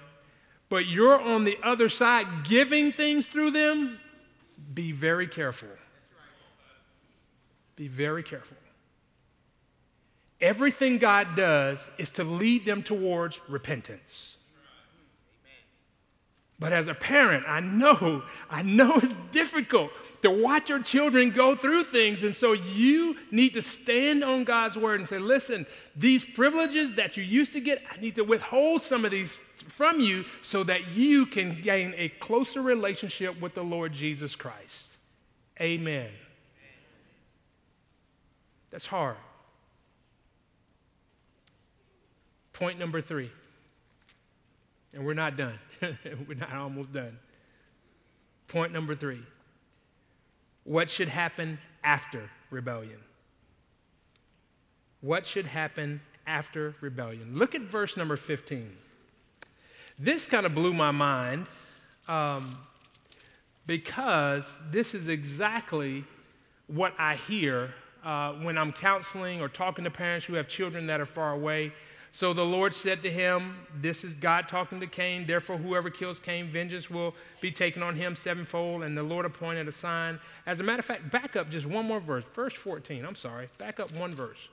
but 0.69 0.87
you're 0.87 1.21
on 1.21 1.45
the 1.45 1.59
other 1.63 1.89
side 1.89 2.27
giving 2.45 2.91
things 2.93 3.27
through 3.27 3.51
them, 3.51 4.01
be 4.73 4.93
very 4.93 5.27
careful. 5.27 5.69
Be 7.77 7.89
very 7.89 8.23
careful. 8.23 8.57
Everything 10.41 10.99
God 10.99 11.37
does 11.37 11.89
is 11.99 12.11
to 12.13 12.25
lead 12.25 12.65
them 12.65 12.83
towards 12.83 13.41
repentance. 13.49 14.39
But 16.59 16.73
as 16.73 16.87
a 16.87 16.95
parent, 16.95 17.45
I 17.49 17.61
know, 17.61 18.23
I 18.49 18.63
know 18.63 18.95
it's 19.03 19.15
difficult 19.33 19.91
to 20.23 20.31
watch 20.31 20.69
your 20.69 20.83
children 20.83 21.31
go 21.31 21.55
through 21.55 21.85
things. 21.85 22.23
And 22.23 22.35
so 22.35 22.53
you 22.53 23.17
need 23.31 23.55
to 23.55 23.63
stand 23.63 24.23
on 24.23 24.45
God's 24.45 24.77
word 24.77 25.01
and 25.01 25.09
say, 25.09 25.19
listen, 25.19 25.67
these 25.97 26.25
privileges 26.25 26.95
that 26.95 27.17
you 27.17 27.25
used 27.25 27.53
to 27.55 27.61
get, 27.61 27.83
I 27.93 28.01
need 28.01 28.15
to 28.17 28.25
withhold 28.25 28.83
some 28.83 29.05
of 29.05 29.11
these 29.11 29.37
from 29.69 30.01
you 30.01 30.25
so 30.43 30.63
that 30.65 30.89
you 30.89 31.27
can 31.27 31.61
gain 31.61 31.95
a 31.97 32.09
closer 32.09 32.63
relationship 32.63 33.41
with 33.41 33.55
the 33.55 33.65
Lord 33.65 33.93
Jesus 33.93 34.37
Christ. 34.37 34.93
Amen. 35.61 36.11
That's 38.71 38.87
hard. 38.87 39.17
Point 42.53 42.79
number 42.79 43.01
three. 43.01 43.31
And 44.93 45.05
we're 45.05 45.15
not 45.15 45.37
done. 45.37 45.59
we're 46.29 46.35
not 46.39 46.53
almost 46.53 46.93
done. 46.93 47.19
Point 48.49 48.73
number 48.73 48.95
three. 48.95 49.23
What 50.65 50.89
should 50.89 51.09
happen 51.09 51.59
after 51.83 52.31
rebellion? 52.51 52.99
What 55.01 55.27
should 55.27 55.47
happen 55.47 56.01
after 56.27 56.75
rebellion? 56.81 57.37
Look 57.37 57.55
at 57.55 57.61
verse 57.63 57.97
number 57.97 58.17
15. 58.17 58.71
This 59.99 60.27
kind 60.27 60.47
of 60.47 60.55
blew 60.55 60.73
my 60.73 60.91
mind 60.91 61.47
um, 62.09 62.59
because 63.67 64.51
this 64.71 64.95
is 64.95 65.09
exactly 65.09 66.05
what 66.67 66.95
I 66.99 67.17
hear 67.17 67.75
uh, 68.03 68.33
when 68.35 68.59
I'm 68.59 68.73
counseling 68.73 69.41
or 69.41 69.49
talking 69.49 69.85
to 69.85 69.91
parents 69.91 70.27
who 70.27 70.35
have 70.35 70.49
children 70.49 70.87
that 70.87 71.01
are 71.01 71.07
far 71.07 71.33
away. 71.33 71.73
So 72.15 72.33
the 72.33 72.45
Lord 72.45 72.73
said 72.73 73.03
to 73.03 73.11
him, 73.11 73.57
This 73.81 74.05
is 74.05 74.15
God 74.15 74.47
talking 74.47 74.79
to 74.79 74.87
Cain, 74.87 75.27
therefore, 75.27 75.57
whoever 75.57 75.91
kills 75.91 76.21
Cain, 76.21 76.49
vengeance 76.49 76.89
will 76.89 77.13
be 77.41 77.51
taken 77.51 77.83
on 77.83 77.97
him 77.97 78.15
sevenfold. 78.15 78.85
And 78.85 78.97
the 78.97 79.03
Lord 79.03 79.27
appointed 79.27 79.67
a 79.67 79.73
sign. 79.73 80.21
As 80.47 80.61
a 80.61 80.63
matter 80.63 80.79
of 80.79 80.85
fact, 80.85 81.11
back 81.11 81.35
up 81.35 81.51
just 81.51 81.67
one 81.67 81.87
more 81.87 81.99
verse, 81.99 82.23
verse 82.33 82.55
14. 82.55 83.05
I'm 83.05 83.17
sorry, 83.17 83.49
back 83.59 83.81
up 83.81 83.91
one 83.97 84.13
verse. 84.13 84.49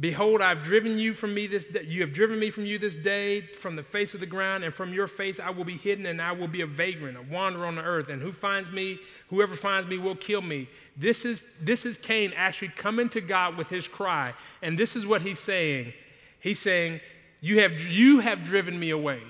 Behold, 0.00 0.40
I've 0.40 0.62
driven 0.62 0.96
you 0.96 1.12
from 1.12 1.34
me 1.34 1.46
this 1.46 1.64
day. 1.64 1.82
You 1.86 2.00
have 2.00 2.14
driven 2.14 2.38
me 2.38 2.48
from 2.48 2.64
you 2.64 2.78
this 2.78 2.94
day, 2.94 3.42
from 3.42 3.76
the 3.76 3.82
face 3.82 4.14
of 4.14 4.20
the 4.20 4.26
ground, 4.26 4.64
and 4.64 4.72
from 4.72 4.94
your 4.94 5.06
face 5.06 5.38
I 5.38 5.50
will 5.50 5.64
be 5.64 5.76
hidden, 5.76 6.06
and 6.06 6.20
I 6.20 6.32
will 6.32 6.48
be 6.48 6.62
a 6.62 6.66
vagrant, 6.66 7.18
a 7.18 7.22
wanderer 7.22 7.66
on 7.66 7.74
the 7.74 7.82
earth. 7.82 8.08
And 8.08 8.22
who 8.22 8.32
finds 8.32 8.70
me, 8.70 8.98
whoever 9.28 9.54
finds 9.54 9.88
me 9.88 9.98
will 9.98 10.16
kill 10.16 10.40
me. 10.40 10.68
This 10.96 11.26
is 11.26 11.42
this 11.60 11.84
is 11.84 11.98
Cain 11.98 12.32
actually 12.34 12.68
coming 12.68 13.10
to 13.10 13.20
God 13.20 13.58
with 13.58 13.68
his 13.68 13.86
cry. 13.86 14.32
And 14.62 14.78
this 14.78 14.96
is 14.96 15.06
what 15.06 15.20
he's 15.20 15.40
saying. 15.40 15.92
He's 16.40 16.58
saying, 16.58 17.00
You 17.42 17.60
have 17.60 17.78
you 17.78 18.20
have 18.20 18.44
driven 18.44 18.80
me 18.80 18.90
away. 18.90 19.20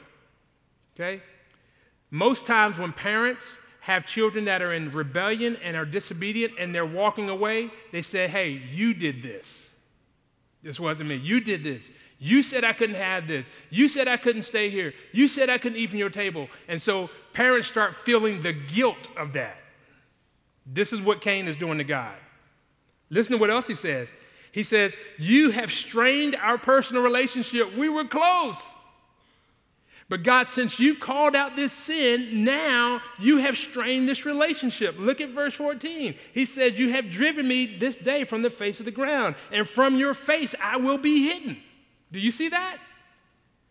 Okay? 0.94 1.22
Most 2.12 2.46
times 2.46 2.79
when 2.79 2.92
parents 2.92 3.59
have 3.81 4.07
children 4.07 4.44
that 4.44 4.62
are 4.62 4.72
in 4.72 4.92
rebellion 4.92 5.57
and 5.57 5.77
are 5.77 5.85
disobedient 5.85 6.53
and 6.57 6.72
they're 6.72 6.87
walking 6.87 7.29
away, 7.29 7.70
they 7.90 8.03
say, 8.03 8.29
Hey, 8.29 8.62
you 8.70 8.94
did 8.94 9.25
this. 9.25 9.70
This 10.62 10.79
wasn't 10.79 11.09
me. 11.09 11.16
You 11.16 11.40
did 11.40 11.64
this. 11.64 11.83
You 12.18 12.42
said 12.42 12.62
I 12.62 12.72
couldn't 12.72 12.94
have 12.94 13.27
this. 13.27 13.46
You 13.70 13.88
said 13.88 14.07
I 14.07 14.16
couldn't 14.16 14.42
stay 14.42 14.70
here. 14.70 14.94
You 15.12 15.27
said 15.27 15.51
I 15.51 15.59
couldn't 15.59 15.79
eat 15.79 15.90
from 15.90 15.98
your 15.98 16.11
table. 16.11 16.48
And 16.68 16.81
so 16.81 17.11
parents 17.33 17.66
start 17.66 17.96
feeling 17.96 18.42
the 18.42 18.53
guilt 18.53 19.09
of 19.16 19.33
that. 19.33 19.57
This 20.64 20.92
is 20.92 21.01
what 21.01 21.20
Cain 21.20 21.48
is 21.48 21.57
doing 21.57 21.79
to 21.79 21.85
God. 21.85 22.14
Listen 23.11 23.33
to 23.33 23.38
what 23.38 23.51
else 23.51 23.66
he 23.66 23.75
says. 23.75 24.14
He 24.53 24.62
says, 24.62 24.96
You 25.18 25.51
have 25.51 25.72
strained 25.72 26.37
our 26.37 26.59
personal 26.59 27.03
relationship. 27.03 27.77
We 27.77 27.88
were 27.88 28.05
close. 28.05 28.70
But 30.12 30.25
God, 30.25 30.46
since 30.51 30.79
you've 30.79 31.01
called 31.01 31.35
out 31.35 31.57
this 31.57 31.72
sin, 31.72 32.44
now 32.44 33.01
you 33.18 33.38
have 33.38 33.57
strained 33.57 34.07
this 34.07 34.27
relationship. 34.27 34.98
Look 34.98 35.22
at 35.22 35.31
verse 35.31 35.55
14. 35.55 36.14
He 36.35 36.44
says, 36.44 36.79
You 36.79 36.90
have 36.90 37.09
driven 37.09 37.48
me 37.48 37.64
this 37.64 37.96
day 37.96 38.25
from 38.25 38.42
the 38.42 38.51
face 38.51 38.79
of 38.79 38.85
the 38.85 38.90
ground, 38.90 39.37
and 39.51 39.66
from 39.66 39.96
your 39.96 40.12
face 40.12 40.55
I 40.62 40.77
will 40.77 40.98
be 40.98 41.27
hidden. 41.27 41.57
Do 42.12 42.20
you 42.20 42.31
see 42.31 42.51
that? 42.51 42.77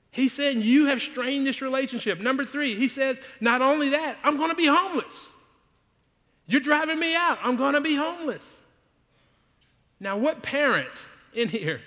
He's 0.09 0.33
saying, 0.33 0.63
You 0.63 0.87
have 0.87 0.99
strained 0.99 1.45
this 1.45 1.61
relationship. 1.61 2.19
Number 2.19 2.43
three, 2.43 2.73
he 2.73 2.87
says, 2.87 3.19
Not 3.39 3.61
only 3.61 3.89
that, 3.89 4.17
I'm 4.23 4.37
going 4.37 4.49
to 4.49 4.55
be 4.55 4.65
homeless. 4.65 5.29
You're 6.47 6.59
driving 6.59 6.99
me 6.99 7.13
out. 7.13 7.37
I'm 7.43 7.55
going 7.55 7.75
to 7.75 7.81
be 7.81 7.93
homeless. 7.93 8.55
Now, 9.99 10.17
what 10.17 10.41
parent 10.41 10.89
in 11.35 11.49
here 11.49 11.81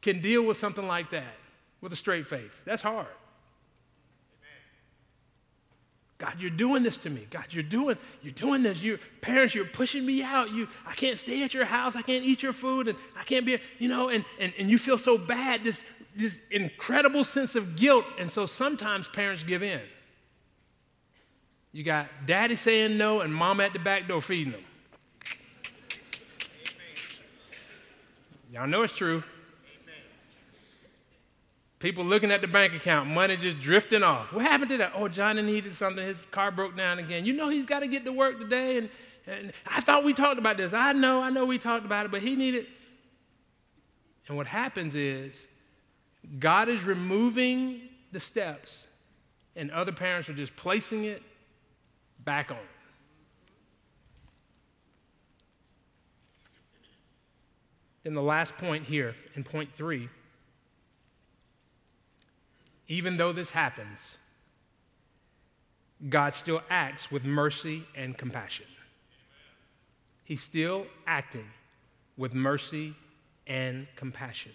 can 0.00 0.20
deal 0.20 0.42
with 0.42 0.56
something 0.56 0.88
like 0.88 1.12
that 1.12 1.36
with 1.80 1.92
a 1.92 1.96
straight 1.96 2.26
face? 2.26 2.60
That's 2.66 2.82
hard. 2.82 3.06
God, 6.22 6.34
you're 6.38 6.50
doing 6.50 6.84
this 6.84 6.96
to 6.98 7.10
me. 7.10 7.26
God, 7.30 7.46
you're 7.50 7.64
doing, 7.64 7.98
you're 8.22 8.32
doing 8.32 8.62
this. 8.62 8.80
You 8.80 9.00
parents, 9.20 9.56
you're 9.56 9.64
pushing 9.64 10.06
me 10.06 10.22
out. 10.22 10.52
You, 10.52 10.68
I 10.86 10.94
can't 10.94 11.18
stay 11.18 11.42
at 11.42 11.52
your 11.52 11.64
house. 11.64 11.96
I 11.96 12.02
can't 12.02 12.24
eat 12.24 12.44
your 12.44 12.52
food, 12.52 12.86
and 12.86 12.96
I 13.18 13.24
can't 13.24 13.44
be, 13.44 13.58
you 13.80 13.88
know, 13.88 14.08
and, 14.08 14.24
and, 14.38 14.52
and 14.56 14.70
you 14.70 14.78
feel 14.78 14.96
so 14.96 15.18
bad, 15.18 15.64
this, 15.64 15.82
this 16.14 16.38
incredible 16.52 17.24
sense 17.24 17.56
of 17.56 17.74
guilt. 17.74 18.04
And 18.20 18.30
so 18.30 18.46
sometimes 18.46 19.08
parents 19.08 19.42
give 19.42 19.64
in. 19.64 19.80
You 21.72 21.82
got 21.82 22.06
daddy 22.24 22.54
saying 22.54 22.96
no 22.96 23.22
and 23.22 23.34
mom 23.34 23.60
at 23.60 23.72
the 23.72 23.80
back 23.80 24.06
door 24.06 24.20
feeding 24.20 24.52
them. 24.52 24.62
Y'all 28.52 28.68
know 28.68 28.82
it's 28.82 28.92
true. 28.92 29.24
People 31.82 32.04
looking 32.04 32.30
at 32.30 32.40
the 32.40 32.46
bank 32.46 32.74
account, 32.74 33.10
money 33.10 33.36
just 33.36 33.58
drifting 33.58 34.04
off. 34.04 34.32
What 34.32 34.44
happened 34.44 34.70
to 34.70 34.76
that? 34.76 34.92
Oh, 34.94 35.08
Johnny 35.08 35.42
needed 35.42 35.72
something. 35.72 36.06
His 36.06 36.24
car 36.26 36.52
broke 36.52 36.76
down 36.76 37.00
again. 37.00 37.26
You 37.26 37.32
know 37.32 37.48
he's 37.48 37.66
got 37.66 37.80
to 37.80 37.88
get 37.88 38.04
to 38.04 38.12
work 38.12 38.38
today. 38.38 38.76
And, 38.76 38.88
and 39.26 39.52
I 39.66 39.80
thought 39.80 40.04
we 40.04 40.14
talked 40.14 40.38
about 40.38 40.58
this. 40.58 40.72
I 40.72 40.92
know, 40.92 41.20
I 41.20 41.30
know 41.30 41.44
we 41.44 41.58
talked 41.58 41.84
about 41.84 42.06
it, 42.06 42.12
but 42.12 42.22
he 42.22 42.36
needed. 42.36 42.66
And 44.28 44.36
what 44.36 44.46
happens 44.46 44.94
is 44.94 45.48
God 46.38 46.68
is 46.68 46.84
removing 46.84 47.80
the 48.12 48.20
steps, 48.20 48.86
and 49.56 49.68
other 49.72 49.90
parents 49.90 50.28
are 50.28 50.34
just 50.34 50.54
placing 50.54 51.02
it 51.02 51.20
back 52.20 52.52
on. 52.52 52.58
Then 58.04 58.14
the 58.14 58.22
last 58.22 58.56
point 58.56 58.84
here, 58.84 59.16
in 59.34 59.42
point 59.42 59.70
three 59.74 60.08
even 62.88 63.16
though 63.16 63.32
this 63.32 63.50
happens, 63.50 64.18
God 66.08 66.34
still 66.34 66.62
acts 66.68 67.10
with 67.10 67.24
mercy 67.24 67.84
and 67.94 68.16
compassion. 68.16 68.66
He's 70.24 70.42
still 70.42 70.86
acting 71.06 71.46
with 72.16 72.34
mercy 72.34 72.94
and 73.46 73.86
compassion. 73.96 74.52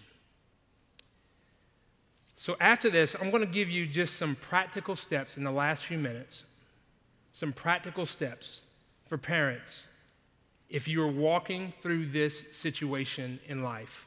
So, 2.36 2.56
after 2.60 2.90
this, 2.90 3.16
I'm 3.20 3.32
going 3.32 3.46
to 3.46 3.52
give 3.52 3.70
you 3.70 3.88
just 3.88 4.18
some 4.18 4.36
practical 4.36 4.96
steps 4.96 5.38
in 5.38 5.44
the 5.44 5.52
last 5.52 5.86
few 5.86 5.98
minutes, 5.98 6.46
some 7.32 7.52
practical 7.52 8.06
steps 8.06 8.62
for 9.08 9.18
parents 9.18 9.88
if 10.70 10.88
you 10.88 11.02
are 11.02 11.12
walking 11.12 11.74
through 11.82 12.06
this 12.08 12.46
situation 12.52 13.40
in 13.48 13.64
life. 13.64 14.06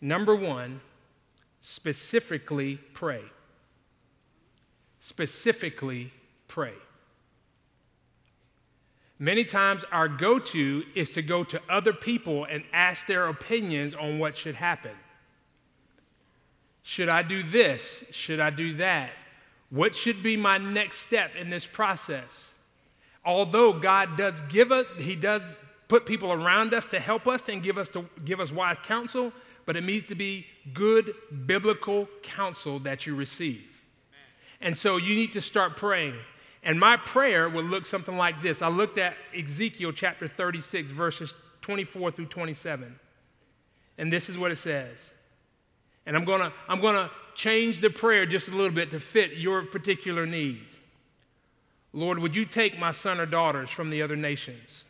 Number 0.00 0.36
one, 0.36 0.80
specifically 1.60 2.78
pray. 2.94 3.22
Specifically 5.00 6.12
pray. 6.46 6.74
Many 9.18 9.44
times, 9.44 9.84
our 9.90 10.08
go 10.08 10.38
to 10.38 10.84
is 10.94 11.10
to 11.10 11.22
go 11.22 11.42
to 11.44 11.60
other 11.68 11.92
people 11.92 12.44
and 12.44 12.62
ask 12.72 13.06
their 13.06 13.26
opinions 13.26 13.94
on 13.94 14.18
what 14.18 14.38
should 14.38 14.54
happen. 14.54 14.92
Should 16.82 17.08
I 17.08 17.22
do 17.22 17.42
this? 17.42 18.04
Should 18.12 18.38
I 18.38 18.50
do 18.50 18.74
that? 18.74 19.10
What 19.70 19.94
should 19.94 20.22
be 20.22 20.36
my 20.36 20.56
next 20.56 20.98
step 20.98 21.34
in 21.36 21.50
this 21.50 21.66
process? 21.66 22.54
Although 23.24 23.74
God 23.74 24.16
does 24.16 24.40
give 24.42 24.72
us, 24.72 24.86
He 24.98 25.16
does 25.16 25.44
put 25.88 26.06
people 26.06 26.32
around 26.32 26.72
us 26.72 26.86
to 26.86 27.00
help 27.00 27.26
us 27.26 27.48
and 27.48 27.62
give 27.62 27.76
us 27.76 27.88
to 27.90 28.06
give 28.24 28.40
us 28.40 28.52
wise 28.52 28.78
counsel, 28.84 29.32
but 29.68 29.76
it 29.76 29.84
needs 29.84 30.08
to 30.08 30.14
be 30.14 30.46
good 30.72 31.12
biblical 31.44 32.08
counsel 32.22 32.78
that 32.78 33.06
you 33.06 33.14
receive. 33.14 33.68
And 34.62 34.74
so 34.74 34.96
you 34.96 35.14
need 35.14 35.34
to 35.34 35.42
start 35.42 35.76
praying. 35.76 36.14
And 36.62 36.80
my 36.80 36.96
prayer 36.96 37.50
will 37.50 37.64
look 37.64 37.84
something 37.84 38.16
like 38.16 38.40
this. 38.40 38.62
I 38.62 38.68
looked 38.68 38.96
at 38.96 39.14
Ezekiel 39.38 39.92
chapter 39.92 40.26
36, 40.26 40.88
verses 40.88 41.34
24 41.60 42.12
through 42.12 42.26
27. 42.28 42.98
And 43.98 44.10
this 44.10 44.30
is 44.30 44.38
what 44.38 44.50
it 44.50 44.56
says. 44.56 45.12
And 46.06 46.16
I'm 46.16 46.24
gonna, 46.24 46.50
I'm 46.66 46.80
gonna 46.80 47.10
change 47.34 47.82
the 47.82 47.90
prayer 47.90 48.24
just 48.24 48.48
a 48.48 48.52
little 48.52 48.74
bit 48.74 48.90
to 48.92 49.00
fit 49.00 49.36
your 49.36 49.64
particular 49.64 50.24
need. 50.24 50.64
Lord, 51.92 52.20
would 52.20 52.34
you 52.34 52.46
take 52.46 52.78
my 52.78 52.92
son 52.92 53.20
or 53.20 53.26
daughters 53.26 53.68
from 53.68 53.90
the 53.90 54.00
other 54.00 54.16
nations? 54.16 54.86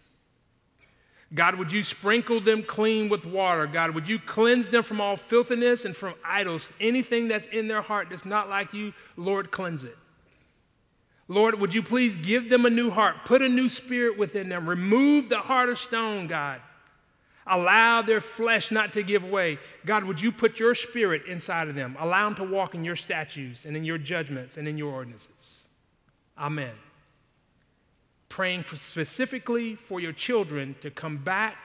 God, 1.35 1.57
would 1.57 1.71
you 1.71 1.83
sprinkle 1.83 2.41
them 2.41 2.63
clean 2.63 3.11
with 3.11 3.27
water? 3.27 3.67
God, 3.67 3.91
would 3.91 4.09
you 4.09 4.19
cleanse 4.19 4.71
them 4.71 4.83
from 4.83 5.01
all 5.01 5.17
filthiness 5.17 5.85
and 5.85 5.95
from 5.95 6.15
idols? 6.25 6.73
Anything 6.81 7.29
that's 7.29 7.47
in 7.49 7.69
their 7.69 7.83
heart 7.83 8.09
that's 8.11 8.25
not 8.25 8.49
like 8.49 8.73
you, 8.73 8.95
Lord, 9.17 9.51
cleanse 9.51 9.85
it. 9.85 9.97
Lord, 11.31 11.61
would 11.61 11.75
you 11.75 11.83
please 11.83 12.17
give 12.17 12.49
them 12.49 12.65
a 12.65 12.71
new 12.71 12.89
heart? 12.89 13.27
Put 13.27 13.43
a 13.43 13.49
new 13.49 13.69
spirit 13.69 14.17
within 14.17 14.49
them. 14.49 14.67
Remove 14.67 15.29
the 15.29 15.41
heart 15.41 15.69
of 15.69 15.79
stone, 15.79 16.27
God. 16.27 16.63
Allow 17.47 18.01
their 18.03 18.21
flesh 18.21 18.71
not 18.71 18.95
to 18.95 19.03
give 19.03 19.25
way. 19.25 19.59
God, 19.85 20.05
would 20.05 20.23
you 20.23 20.33
put 20.33 20.59
your 20.59 20.75
spirit 20.75 21.27
inside 21.27 21.69
of 21.69 21.75
them? 21.75 21.97
Allow 21.99 22.31
them 22.31 22.37
to 22.37 22.55
walk 22.55 22.75
in 22.75 22.85
your 22.85 22.97
statutes 22.97 23.67
and 23.67 23.77
in 23.77 23.85
your 23.85 23.99
judgments 23.99 24.57
and 24.57 24.67
in 24.67 24.79
your 24.79 24.93
ordinances. 24.93 25.67
Amen 26.39 26.73
praying 28.29 28.63
for 28.63 28.77
specifically 28.77 29.75
for 29.75 30.01
your 30.01 30.13
children 30.13 30.75
to 30.81 30.91
come 30.91 31.17
back 31.17 31.57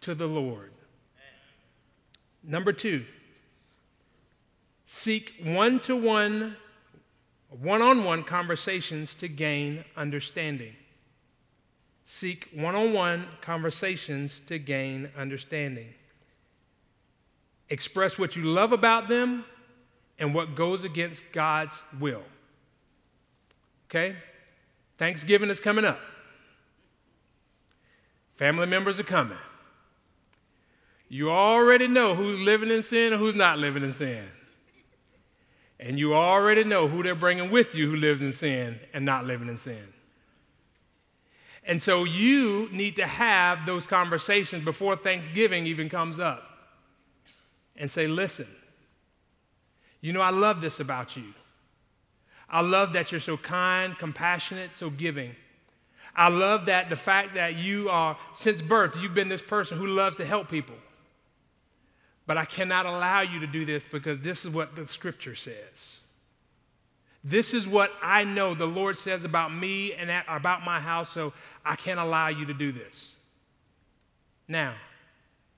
to 0.00 0.14
the 0.14 0.26
Lord. 0.26 0.70
Number 2.42 2.72
two, 2.72 3.04
seek 4.86 5.34
one 5.42 5.80
to 5.80 5.96
one, 5.96 6.56
one 7.48 7.80
on 7.80 8.04
one 8.04 8.22
conversations 8.22 9.14
to 9.14 9.28
gain 9.28 9.84
understanding. 9.96 10.74
Seek 12.04 12.50
one 12.54 12.74
on 12.74 12.92
one 12.92 13.26
conversations 13.40 14.40
to 14.40 14.58
gain 14.58 15.08
understanding. 15.16 15.94
Express 17.70 18.18
what 18.18 18.36
you 18.36 18.44
love 18.44 18.72
about 18.72 19.08
them 19.08 19.44
and 20.18 20.34
what 20.34 20.54
goes 20.54 20.84
against 20.84 21.24
God's 21.32 21.82
will. 21.98 22.22
Okay? 23.88 24.16
Thanksgiving 24.96 25.50
is 25.50 25.60
coming 25.60 25.84
up. 25.84 26.00
Family 28.36 28.66
members 28.66 28.98
are 28.98 29.04
coming. 29.04 29.38
You 31.08 31.30
already 31.30 31.86
know 31.86 32.14
who's 32.14 32.38
living 32.38 32.70
in 32.70 32.82
sin 32.82 33.12
and 33.12 33.20
who's 33.20 33.34
not 33.34 33.58
living 33.58 33.82
in 33.82 33.92
sin. 33.92 34.24
And 35.78 35.98
you 35.98 36.14
already 36.14 36.64
know 36.64 36.88
who 36.88 37.02
they're 37.02 37.14
bringing 37.14 37.50
with 37.50 37.74
you 37.74 37.90
who 37.90 37.96
lives 37.96 38.22
in 38.22 38.32
sin 38.32 38.80
and 38.92 39.04
not 39.04 39.24
living 39.24 39.48
in 39.48 39.58
sin. 39.58 39.82
And 41.66 41.80
so 41.80 42.04
you 42.04 42.68
need 42.72 42.96
to 42.96 43.06
have 43.06 43.66
those 43.66 43.86
conversations 43.86 44.64
before 44.64 44.96
Thanksgiving 44.96 45.66
even 45.66 45.88
comes 45.88 46.20
up 46.20 46.42
and 47.76 47.90
say, 47.90 48.06
listen, 48.06 48.48
you 50.00 50.12
know, 50.12 50.20
I 50.20 50.30
love 50.30 50.60
this 50.60 50.80
about 50.80 51.16
you. 51.16 51.32
I 52.48 52.60
love 52.60 52.92
that 52.92 53.10
you're 53.10 53.20
so 53.20 53.36
kind, 53.36 53.98
compassionate, 53.98 54.74
so 54.74 54.90
giving. 54.90 55.34
I 56.16 56.28
love 56.28 56.66
that 56.66 56.90
the 56.90 56.96
fact 56.96 57.34
that 57.34 57.56
you 57.56 57.88
are, 57.90 58.16
since 58.32 58.62
birth, 58.62 58.96
you've 59.00 59.14
been 59.14 59.28
this 59.28 59.42
person 59.42 59.78
who 59.78 59.86
loves 59.86 60.16
to 60.16 60.24
help 60.24 60.48
people. 60.48 60.76
But 62.26 62.38
I 62.38 62.44
cannot 62.44 62.86
allow 62.86 63.22
you 63.22 63.40
to 63.40 63.46
do 63.46 63.64
this 63.64 63.84
because 63.84 64.20
this 64.20 64.44
is 64.44 64.50
what 64.50 64.76
the 64.76 64.86
scripture 64.86 65.34
says. 65.34 66.00
This 67.22 67.54
is 67.54 67.66
what 67.66 67.90
I 68.02 68.24
know 68.24 68.54
the 68.54 68.66
Lord 68.66 68.96
says 68.96 69.24
about 69.24 69.54
me 69.54 69.92
and 69.94 70.10
about 70.28 70.64
my 70.64 70.78
house, 70.78 71.08
so 71.08 71.32
I 71.64 71.74
can't 71.74 71.98
allow 71.98 72.28
you 72.28 72.46
to 72.46 72.54
do 72.54 72.70
this. 72.70 73.16
Now, 74.46 74.74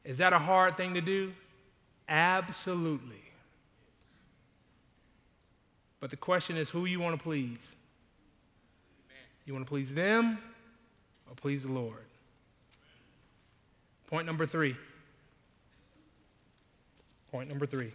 is 0.04 0.18
that 0.18 0.32
a 0.32 0.38
hard 0.38 0.76
thing 0.76 0.94
to 0.94 1.00
do? 1.00 1.32
Absolutely. 2.08 3.25
But 6.00 6.10
the 6.10 6.16
question 6.16 6.56
is 6.56 6.70
who 6.70 6.84
you 6.84 7.00
want 7.00 7.18
to 7.18 7.22
please. 7.22 7.74
You 9.44 9.54
want 9.54 9.64
to 9.64 9.68
please 9.68 9.94
them 9.94 10.38
or 11.28 11.34
please 11.34 11.62
the 11.62 11.72
Lord? 11.72 12.04
Point 14.08 14.26
number 14.26 14.46
three. 14.46 14.76
Point 17.30 17.48
number 17.48 17.66
three. 17.66 17.92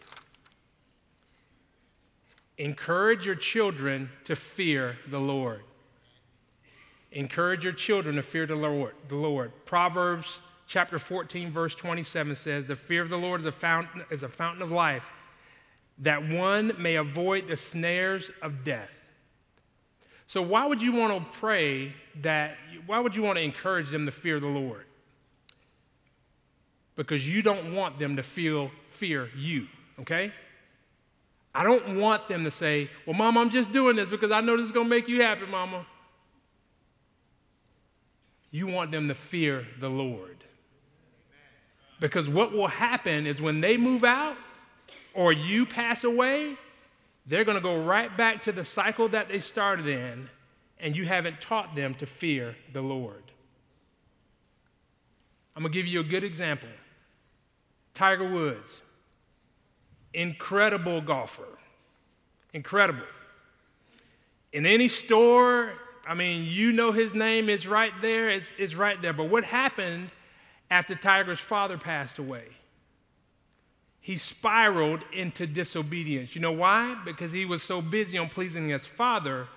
Encourage 2.58 3.26
your 3.26 3.36
children 3.36 4.10
to 4.26 4.36
fear 4.36 4.98
the 5.08 5.20
Lord. 5.20 5.62
Encourage 7.12 7.64
your 7.64 7.74
children 7.74 8.16
to 8.16 8.24
fear 8.24 8.46
the 8.46 8.56
Lord. 8.56 8.94
The 9.08 9.16
Lord. 9.16 9.52
Proverbs 9.66 10.40
chapter 10.68 11.00
14, 11.00 11.50
verse 11.50 11.76
27 11.76 12.36
says, 12.36 12.66
The 12.66 12.76
fear 12.76 13.02
of 13.02 13.10
the 13.10 13.18
Lord 13.18 13.42
is 13.42 13.46
a 13.46 13.52
fountain, 13.52 14.04
is 14.10 14.24
a 14.24 14.30
fountain 14.30 14.62
of 14.62 14.72
life 14.72 15.04
that 16.02 16.28
one 16.28 16.74
may 16.78 16.96
avoid 16.96 17.48
the 17.48 17.56
snares 17.56 18.32
of 18.42 18.64
death. 18.64 18.90
So, 20.26 20.42
why 20.42 20.66
would 20.66 20.82
you 20.82 20.94
want 20.94 21.14
to 21.14 21.40
pray 21.40 21.94
that? 22.22 22.56
Why 22.86 23.00
would 23.00 23.16
you 23.16 23.22
want 23.24 23.38
to 23.38 23.44
encourage 23.44 23.90
them 23.90 24.06
to 24.06 24.12
fear 24.12 24.40
the 24.40 24.48
Lord? 24.48 24.86
Because 26.96 27.28
you 27.28 27.42
don't 27.42 27.74
want 27.74 28.00
them 28.00 28.16
to 28.16 28.24
feel 28.24 28.72
fear 28.90 29.30
you, 29.36 29.68
okay? 30.00 30.34
I 31.54 31.64
don't 31.64 31.98
want 32.00 32.28
them 32.28 32.44
to 32.46 32.52
say, 32.52 32.90
Well, 33.06 33.16
Mom, 33.16 33.38
I'm 33.38 33.50
just 33.50 33.72
doing 33.72 33.96
this 33.96 34.10
because 34.10 34.32
I 34.32 34.42
know 34.42 34.58
this 34.58 34.68
is 34.68 34.72
going 34.72 34.86
to 34.86 34.90
make 34.90 35.08
you 35.08 35.22
happy, 35.22 35.46
Mama. 35.46 35.86
You 38.52 38.68
want 38.68 38.92
them 38.92 39.08
to 39.08 39.16
fear 39.16 39.66
the 39.80 39.90
Lord. 39.90 40.44
Because 42.00 42.28
what 42.28 42.52
will 42.52 42.68
happen 42.68 43.28
is 43.28 43.42
when 43.42 43.62
they 43.62 43.78
move 43.78 44.04
out, 44.04 44.36
or 45.13 45.34
you 45.34 45.65
pass 45.65 46.04
away, 46.04 46.56
they're 47.26 47.43
going 47.43 47.58
to 47.58 47.62
go 47.62 47.84
right 47.84 48.15
back 48.15 48.43
to 48.43 48.52
the 48.52 48.65
cycle 48.65 49.08
that 49.10 49.30
they 49.30 49.39
started 49.39 49.88
in, 49.88 50.30
and 50.80 50.95
you 50.95 51.06
haven't 51.06 51.39
taught 51.41 51.76
them 51.76 51.93
to 51.95 52.06
fear 52.06 52.56
the 52.74 52.82
Lord. 52.82 53.24
I'm 55.56 55.63
going 55.63 55.71
to 55.71 55.78
give 55.78 55.86
you 55.86 56.00
a 56.00 56.04
good 56.04 56.24
example 56.24 56.69
Tiger 57.93 58.28
Woods, 58.28 58.82
incredible 60.13 61.02
golfer, 61.02 61.58
incredible. 62.54 63.06
In 64.54 64.65
any 64.65 64.88
store, 64.88 65.71
I 66.08 66.13
mean, 66.13 66.45
you 66.45 66.71
know 66.71 66.91
his 66.91 67.13
name 67.13 67.50
is 67.50 67.67
right 67.67 67.93
there, 68.02 68.30
it's, 68.30 68.50
it's 68.58 68.76
right 68.76 69.02
there. 69.02 69.13
But 69.13 69.30
what 69.30 69.43
happened 69.43 70.10
after 70.69 70.95
Tiger's 70.95 71.39
father 71.39 71.78
passed 71.78 72.17
away? 72.17 72.45
He 74.02 74.18
spiraled 74.18 75.04
into 75.14 75.46
disobedience. 75.46 76.36
You 76.36 76.42
know 76.42 76.52
why? 76.52 76.98
Because 77.06 77.32
he 77.32 77.46
was 77.46 77.62
so 77.62 77.82
busy 77.82 78.18
on 78.18 78.30
pleasing 78.30 78.70
his 78.70 78.86
father 78.86 79.48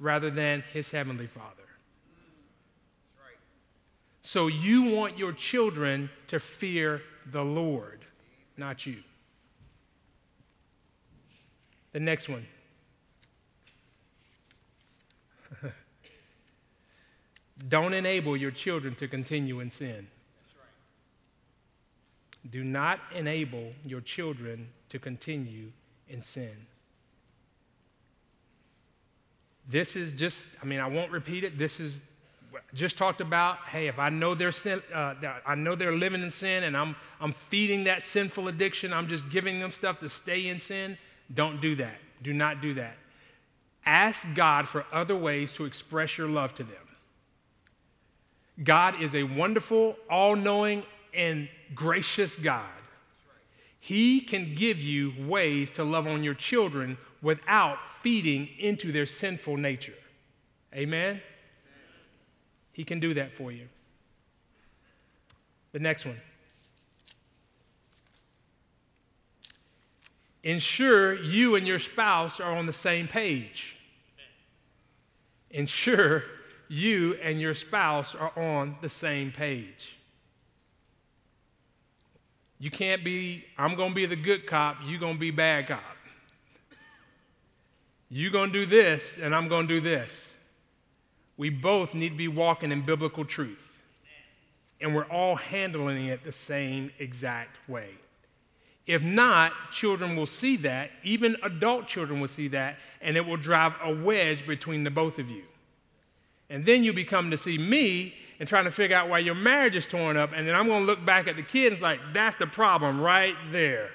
rather 0.00 0.28
than 0.28 0.64
his 0.72 0.90
heavenly 0.90 1.28
father. 1.28 1.62
So 4.22 4.48
you 4.48 4.82
want 4.82 5.16
your 5.16 5.32
children 5.32 6.10
to 6.26 6.40
fear 6.40 7.00
the 7.30 7.44
Lord, 7.44 8.04
not 8.56 8.84
you. 8.84 9.04
The 11.92 12.00
next 12.00 12.28
one. 12.28 12.44
Don't 17.68 17.94
enable 17.94 18.36
your 18.36 18.50
children 18.50 18.96
to 18.96 19.06
continue 19.06 19.60
in 19.60 19.70
sin. 19.70 20.08
Do 22.50 22.62
not 22.64 23.00
enable 23.14 23.72
your 23.84 24.00
children 24.00 24.68
to 24.88 24.98
continue 24.98 25.72
in 26.08 26.22
sin. 26.22 26.54
This 29.68 29.96
is 29.96 30.14
just, 30.14 30.46
I 30.62 30.66
mean, 30.66 30.78
I 30.78 30.86
won't 30.86 31.10
repeat 31.10 31.42
it. 31.42 31.58
This 31.58 31.80
is 31.80 32.02
just 32.72 32.96
talked 32.96 33.20
about. 33.20 33.58
Hey, 33.66 33.88
if 33.88 33.98
I 33.98 34.10
know 34.10 34.34
they're 34.34 34.52
sin, 34.52 34.80
uh, 34.94 35.14
I 35.44 35.54
know 35.56 35.74
they're 35.74 35.96
living 35.96 36.22
in 36.22 36.30
sin, 36.30 36.64
and 36.64 36.76
I'm 36.76 36.94
I'm 37.20 37.32
feeding 37.50 37.84
that 37.84 38.02
sinful 38.02 38.48
addiction. 38.48 38.92
I'm 38.92 39.08
just 39.08 39.28
giving 39.28 39.58
them 39.58 39.70
stuff 39.70 40.00
to 40.00 40.08
stay 40.08 40.46
in 40.46 40.60
sin. 40.60 40.96
Don't 41.34 41.60
do 41.60 41.74
that. 41.76 41.96
Do 42.22 42.32
not 42.32 42.62
do 42.62 42.74
that. 42.74 42.96
Ask 43.84 44.26
God 44.34 44.66
for 44.66 44.86
other 44.92 45.16
ways 45.16 45.52
to 45.54 45.64
express 45.64 46.16
your 46.16 46.28
love 46.28 46.54
to 46.54 46.62
them. 46.62 46.76
God 48.62 49.02
is 49.02 49.14
a 49.14 49.22
wonderful, 49.22 49.96
all-knowing, 50.08 50.82
and 51.12 51.48
gracious 51.74 52.36
God. 52.36 52.64
He 53.80 54.20
can 54.20 54.54
give 54.54 54.80
you 54.80 55.12
ways 55.26 55.70
to 55.72 55.84
love 55.84 56.06
on 56.06 56.24
your 56.24 56.34
children 56.34 56.98
without 57.22 57.78
feeding 58.02 58.48
into 58.58 58.92
their 58.92 59.06
sinful 59.06 59.56
nature. 59.56 59.94
Amen? 60.74 61.20
He 62.72 62.84
can 62.84 63.00
do 63.00 63.14
that 63.14 63.32
for 63.32 63.50
you. 63.52 63.68
The 65.72 65.78
next 65.78 66.04
one. 66.04 66.20
Ensure 70.42 71.14
you 71.14 71.56
and 71.56 71.66
your 71.66 71.78
spouse 71.78 72.38
are 72.38 72.56
on 72.56 72.66
the 72.66 72.72
same 72.72 73.08
page. 73.08 73.76
Ensure 75.50 76.22
you 76.68 77.14
and 77.22 77.40
your 77.40 77.54
spouse 77.54 78.14
are 78.14 78.32
on 78.38 78.76
the 78.80 78.88
same 78.88 79.32
page. 79.32 79.96
You 82.58 82.70
can't 82.70 83.04
be, 83.04 83.44
I'm 83.58 83.74
going 83.74 83.90
to 83.90 83.94
be 83.94 84.06
the 84.06 84.16
good 84.16 84.46
cop, 84.46 84.78
you're 84.84 85.00
going 85.00 85.14
to 85.14 85.20
be 85.20 85.30
bad 85.30 85.68
cop. 85.68 85.82
You're 88.08 88.30
going 88.30 88.52
to 88.52 88.60
do 88.60 88.66
this, 88.66 89.18
and 89.20 89.34
I'm 89.34 89.48
going 89.48 89.66
to 89.66 89.74
do 89.74 89.80
this. 89.80 90.32
We 91.36 91.50
both 91.50 91.92
need 91.92 92.10
to 92.10 92.16
be 92.16 92.28
walking 92.28 92.72
in 92.72 92.82
biblical 92.82 93.24
truth. 93.24 93.72
And 94.80 94.94
we're 94.94 95.06
all 95.06 95.36
handling 95.36 96.06
it 96.06 96.24
the 96.24 96.32
same 96.32 96.90
exact 96.98 97.56
way. 97.68 97.90
If 98.86 99.02
not, 99.02 99.52
children 99.72 100.14
will 100.14 100.26
see 100.26 100.56
that, 100.58 100.90
even 101.02 101.36
adult 101.42 101.88
children 101.88 102.20
will 102.20 102.28
see 102.28 102.48
that, 102.48 102.76
and 103.00 103.16
it 103.16 103.26
will 103.26 103.36
drive 103.36 103.74
a 103.82 103.92
wedge 103.92 104.46
between 104.46 104.84
the 104.84 104.90
both 104.90 105.18
of 105.18 105.28
you. 105.28 105.42
And 106.48 106.64
then 106.64 106.84
you 106.84 106.92
become 106.92 107.32
to 107.32 107.38
see 107.38 107.58
me 107.58 108.14
and 108.38 108.48
trying 108.48 108.64
to 108.64 108.70
figure 108.70 108.96
out 108.96 109.08
why 109.08 109.18
your 109.18 109.34
marriage 109.34 109.76
is 109.76 109.86
torn 109.86 110.16
up, 110.16 110.32
and 110.34 110.46
then 110.46 110.54
I'm 110.54 110.66
going 110.66 110.80
to 110.80 110.86
look 110.86 111.04
back 111.04 111.26
at 111.26 111.36
the 111.36 111.42
kids 111.42 111.80
like, 111.80 112.00
that's 112.12 112.36
the 112.36 112.46
problem 112.46 113.00
right 113.00 113.34
there. 113.50 113.90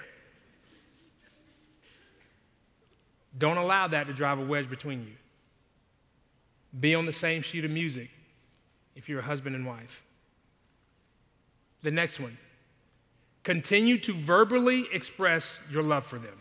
Don't 3.38 3.58
allow 3.58 3.88
that 3.88 4.08
to 4.08 4.13
drive 4.13 4.39
a 4.39 4.45
wedge 4.45 4.69
between 4.69 5.04
you. 5.04 5.13
Be 6.80 6.95
on 6.95 7.06
the 7.06 7.13
same 7.13 7.41
sheet 7.41 7.65
of 7.65 7.71
music 7.71 8.10
if 8.95 9.08
you're 9.08 9.19
a 9.19 9.23
husband 9.23 9.56
and 9.56 9.65
wife. 9.65 10.01
The 11.84 11.91
next 11.91 12.19
one 12.19 12.38
continue 13.43 13.97
to 13.97 14.13
verbally 14.13 14.86
express 14.93 15.62
your 15.71 15.82
love 15.82 16.06
for 16.06 16.19
them 16.19 16.39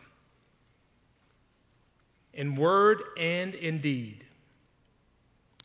in 2.35 2.55
word 2.55 3.03
and 3.17 3.55
in 3.55 3.81
deed. 3.81 4.25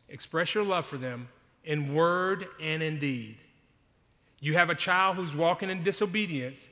Express 0.08 0.54
your 0.54 0.64
love 0.64 0.86
for 0.86 0.96
them 0.96 1.28
in 1.66 1.92
word 1.92 2.46
and 2.62 2.82
in 2.82 2.98
deed. 2.98 3.36
You 4.40 4.54
have 4.54 4.70
a 4.70 4.74
child 4.74 5.16
who's 5.16 5.34
walking 5.34 5.68
in 5.68 5.82
disobedience, 5.82 6.68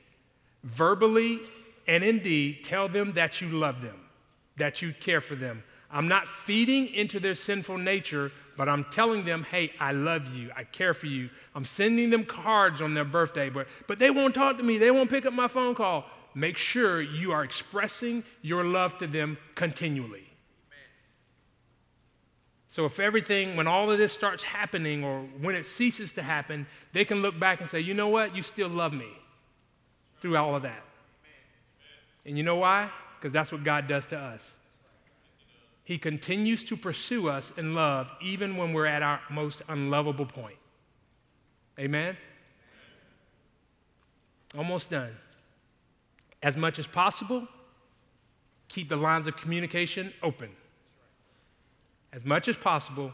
verbally 0.63 1.39
and 1.87 2.03
in 2.03 2.19
deed, 2.19 2.63
tell 2.63 2.87
them 2.87 3.13
that 3.13 3.41
you 3.41 3.49
love 3.49 3.81
them, 3.81 3.99
that 4.57 4.81
you 4.81 4.93
care 4.93 5.21
for 5.21 5.35
them. 5.35 5.63
I'm 5.91 6.07
not 6.07 6.27
feeding 6.27 6.87
into 6.87 7.19
their 7.19 7.35
sinful 7.35 7.77
nature, 7.77 8.31
but 8.57 8.67
I'm 8.67 8.85
telling 8.85 9.25
them, 9.25 9.43
hey, 9.43 9.71
I 9.79 9.91
love 9.91 10.33
you, 10.33 10.51
I 10.55 10.63
care 10.63 10.93
for 10.93 11.05
you. 11.07 11.29
I'm 11.53 11.65
sending 11.65 12.09
them 12.09 12.25
cards 12.25 12.81
on 12.81 12.93
their 12.93 13.05
birthday, 13.05 13.49
but, 13.49 13.67
but 13.87 13.99
they 13.99 14.09
won't 14.09 14.33
talk 14.33 14.57
to 14.57 14.63
me, 14.63 14.77
they 14.77 14.91
won't 14.91 15.09
pick 15.09 15.25
up 15.25 15.33
my 15.33 15.47
phone 15.47 15.75
call. 15.75 16.05
Make 16.33 16.57
sure 16.57 17.01
you 17.01 17.31
are 17.31 17.43
expressing 17.43 18.23
your 18.41 18.63
love 18.63 18.97
to 18.97 19.07
them 19.07 19.37
continually. 19.55 20.24
So, 22.75 22.83
if 22.83 22.99
everything, 22.99 23.55
when 23.55 23.67
all 23.67 23.89
of 23.89 23.97
this 23.97 24.11
starts 24.11 24.43
happening 24.43 25.01
or 25.01 25.21
when 25.39 25.55
it 25.55 25.65
ceases 25.65 26.11
to 26.11 26.21
happen, 26.21 26.67
they 26.91 27.05
can 27.05 27.21
look 27.21 27.39
back 27.39 27.61
and 27.61 27.69
say, 27.69 27.79
you 27.79 27.93
know 27.93 28.09
what? 28.09 28.35
You 28.35 28.43
still 28.43 28.67
love 28.67 28.91
me 28.91 29.07
through 30.19 30.35
all 30.35 30.57
of 30.57 30.63
that. 30.63 30.83
And 32.25 32.37
you 32.37 32.43
know 32.43 32.57
why? 32.57 32.89
Because 33.17 33.31
that's 33.31 33.53
what 33.53 33.63
God 33.63 33.87
does 33.87 34.05
to 34.07 34.19
us. 34.19 34.57
He 35.85 35.97
continues 35.97 36.65
to 36.65 36.75
pursue 36.75 37.29
us 37.29 37.53
in 37.55 37.75
love 37.75 38.09
even 38.21 38.57
when 38.57 38.73
we're 38.73 38.87
at 38.87 39.01
our 39.01 39.21
most 39.29 39.61
unlovable 39.69 40.25
point. 40.25 40.57
Amen? 41.79 42.17
Almost 44.57 44.89
done. 44.89 45.15
As 46.43 46.57
much 46.57 46.77
as 46.77 46.87
possible, 46.87 47.47
keep 48.67 48.89
the 48.89 48.97
lines 48.97 49.27
of 49.27 49.37
communication 49.37 50.11
open 50.21 50.49
as 52.15 52.23
much 52.23 52.47
as 52.47 52.55
possible, 52.55 53.13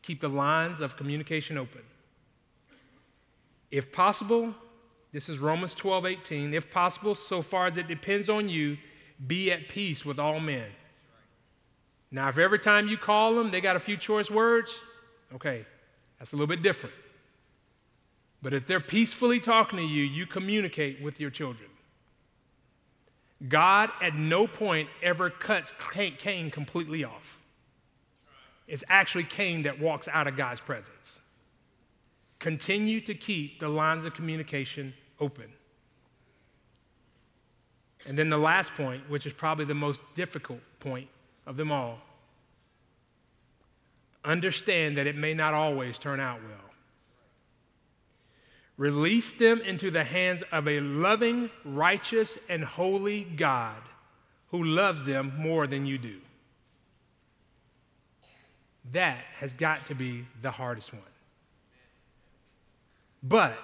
keep 0.00 0.20
the 0.20 0.28
lines 0.28 0.80
of 0.80 0.96
communication 0.96 1.58
open. 1.58 1.82
If 3.72 3.90
possible, 3.90 4.54
this 5.10 5.28
is 5.28 5.40
Romans 5.40 5.74
12, 5.74 6.06
18. 6.06 6.54
If 6.54 6.70
possible, 6.70 7.16
so 7.16 7.42
far 7.42 7.66
as 7.66 7.76
it 7.76 7.88
depends 7.88 8.30
on 8.30 8.48
you, 8.48 8.78
be 9.26 9.50
at 9.50 9.68
peace 9.68 10.04
with 10.04 10.20
all 10.20 10.38
men. 10.38 10.68
Now, 12.12 12.28
if 12.28 12.38
every 12.38 12.60
time 12.60 12.86
you 12.86 12.96
call 12.96 13.34
them, 13.34 13.50
they 13.50 13.60
got 13.60 13.74
a 13.74 13.80
few 13.80 13.96
choice 13.96 14.30
words, 14.30 14.84
okay, 15.34 15.64
that's 16.18 16.32
a 16.32 16.36
little 16.36 16.46
bit 16.46 16.62
different. 16.62 16.94
But 18.40 18.54
if 18.54 18.66
they're 18.66 18.80
peacefully 18.80 19.40
talking 19.40 19.78
to 19.78 19.84
you, 19.84 20.04
you 20.04 20.26
communicate 20.26 21.02
with 21.02 21.18
your 21.18 21.30
children. 21.30 21.70
God 23.48 23.90
at 24.00 24.14
no 24.14 24.46
point 24.46 24.88
ever 25.02 25.28
cuts 25.28 25.74
Cain 25.90 26.50
completely 26.50 27.02
off. 27.02 27.41
It's 28.66 28.84
actually 28.88 29.24
Cain 29.24 29.62
that 29.62 29.80
walks 29.80 30.08
out 30.08 30.26
of 30.26 30.36
God's 30.36 30.60
presence. 30.60 31.20
Continue 32.38 33.00
to 33.02 33.14
keep 33.14 33.60
the 33.60 33.68
lines 33.68 34.04
of 34.04 34.14
communication 34.14 34.94
open. 35.20 35.46
And 38.06 38.18
then 38.18 38.30
the 38.30 38.38
last 38.38 38.74
point, 38.74 39.08
which 39.08 39.26
is 39.26 39.32
probably 39.32 39.64
the 39.64 39.74
most 39.74 40.00
difficult 40.14 40.60
point 40.80 41.08
of 41.46 41.56
them 41.56 41.70
all 41.70 41.98
understand 44.24 44.96
that 44.96 45.06
it 45.06 45.16
may 45.16 45.34
not 45.34 45.54
always 45.54 45.98
turn 45.98 46.20
out 46.20 46.40
well. 46.42 46.70
Release 48.76 49.32
them 49.32 49.60
into 49.60 49.90
the 49.90 50.04
hands 50.04 50.42
of 50.50 50.66
a 50.66 50.80
loving, 50.80 51.50
righteous, 51.64 52.38
and 52.48 52.64
holy 52.64 53.24
God 53.24 53.80
who 54.48 54.64
loves 54.64 55.04
them 55.04 55.32
more 55.36 55.66
than 55.66 55.86
you 55.86 55.98
do. 55.98 56.20
That 58.90 59.18
has 59.38 59.52
got 59.52 59.86
to 59.86 59.94
be 59.94 60.24
the 60.42 60.50
hardest 60.50 60.92
one. 60.92 61.02
But 63.22 63.56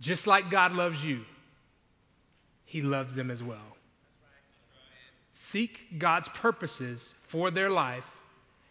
just 0.00 0.26
like 0.26 0.50
God 0.50 0.72
loves 0.72 1.04
you, 1.04 1.20
He 2.64 2.80
loves 2.80 3.14
them 3.14 3.30
as 3.30 3.42
well. 3.42 3.58
Seek 5.34 5.98
God's 5.98 6.28
purposes 6.28 7.14
for 7.26 7.50
their 7.50 7.68
life 7.68 8.06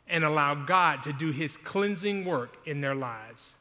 and 0.08 0.24
allow 0.24 0.56
God 0.56 1.04
to 1.04 1.14
do 1.14 1.32
His 1.32 1.58
cleansing 1.58 2.26
work 2.26 2.58
in 2.66 2.82
their 2.82 2.96
lives. 2.96 3.56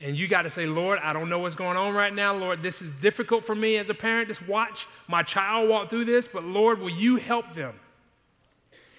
And 0.00 0.18
you 0.18 0.28
got 0.28 0.42
to 0.42 0.50
say, 0.50 0.66
Lord, 0.66 0.98
I 1.02 1.12
don't 1.12 1.28
know 1.28 1.38
what's 1.38 1.54
going 1.54 1.76
on 1.76 1.94
right 1.94 2.14
now. 2.14 2.34
Lord, 2.34 2.62
this 2.62 2.82
is 2.82 2.90
difficult 2.92 3.44
for 3.44 3.54
me 3.54 3.76
as 3.76 3.90
a 3.90 3.94
parent. 3.94 4.28
Just 4.28 4.46
watch 4.46 4.86
my 5.08 5.22
child 5.22 5.68
walk 5.68 5.88
through 5.88 6.04
this, 6.04 6.28
but 6.28 6.44
Lord, 6.44 6.78
will 6.80 6.90
you 6.90 7.16
help 7.16 7.54
them? 7.54 7.74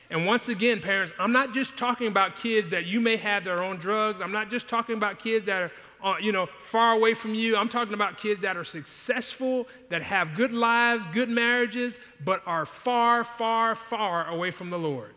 And 0.09 0.25
once 0.25 0.49
again, 0.49 0.81
parents, 0.81 1.13
I'm 1.17 1.31
not 1.31 1.53
just 1.53 1.77
talking 1.77 2.07
about 2.07 2.35
kids 2.35 2.69
that 2.69 2.85
you 2.85 3.01
may 3.01 3.17
have 3.17 3.43
their 3.43 3.63
own 3.63 3.77
drugs. 3.77 4.21
I'm 4.21 4.31
not 4.31 4.51
just 4.51 4.69
talking 4.69 4.95
about 4.95 5.19
kids 5.19 5.45
that 5.45 5.63
are, 5.63 5.71
uh, 6.03 6.17
you 6.21 6.31
know, 6.31 6.45
far 6.45 6.93
away 6.93 7.15
from 7.15 7.33
you. 7.33 7.57
I'm 7.57 7.69
talking 7.69 7.95
about 7.95 8.17
kids 8.17 8.41
that 8.41 8.55
are 8.55 8.63
successful, 8.63 9.67
that 9.89 10.03
have 10.03 10.35
good 10.35 10.51
lives, 10.51 11.05
good 11.11 11.29
marriages, 11.29 11.97
but 12.23 12.43
are 12.45 12.65
far, 12.65 13.23
far, 13.23 13.73
far 13.73 14.27
away 14.27 14.51
from 14.51 14.69
the 14.69 14.77
Lord. 14.77 15.15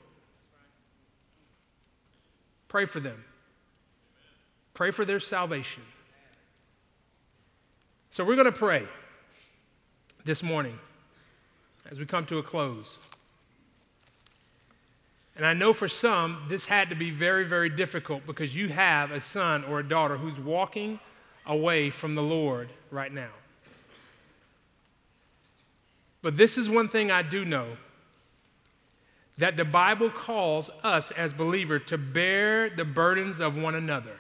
Pray 2.68 2.87
for 2.87 3.01
them. 3.01 3.24
Pray 4.72 4.90
for 4.90 5.05
their 5.05 5.20
salvation. 5.20 5.83
So 8.11 8.24
we're 8.24 8.37
going 8.37 8.46
to 8.46 8.53
pray 8.53 8.87
this 10.24 10.42
morning 10.42 10.79
as 11.90 11.98
we 11.98 12.07
come 12.07 12.24
to 12.27 12.38
a 12.38 12.42
close. 12.42 12.98
And 15.38 15.46
I 15.46 15.55
know 15.55 15.72
for 15.72 15.87
some, 15.87 16.42
this 16.48 16.64
had 16.64 16.90
to 16.90 16.96
be 16.96 17.11
very, 17.11 17.44
very 17.44 17.68
difficult 17.68 18.27
because 18.27 18.57
you 18.57 18.68
have 18.70 19.12
a 19.12 19.20
son 19.20 19.62
or 19.64 19.79
a 19.79 19.88
daughter 19.88 20.16
who's 20.16 20.37
walking 20.37 20.98
away 21.46 21.90
from 21.90 22.16
the 22.16 22.22
Lord 22.22 22.68
right 22.90 23.12
now. 23.12 23.31
But 26.22 26.37
this 26.37 26.59
is 26.59 26.68
one 26.68 26.88
thing 26.88 27.12
I 27.12 27.22
do 27.22 27.44
know 27.44 27.77
that 29.37 29.57
the 29.57 29.64
Bible 29.64 30.11
calls 30.11 30.70
us 30.83 31.12
as 31.12 31.33
believers 31.33 31.83
to 31.87 31.96
bear 31.96 32.68
the 32.68 32.84
burdens 32.84 33.39
of 33.39 33.57
one 33.57 33.76
another. 33.76 34.16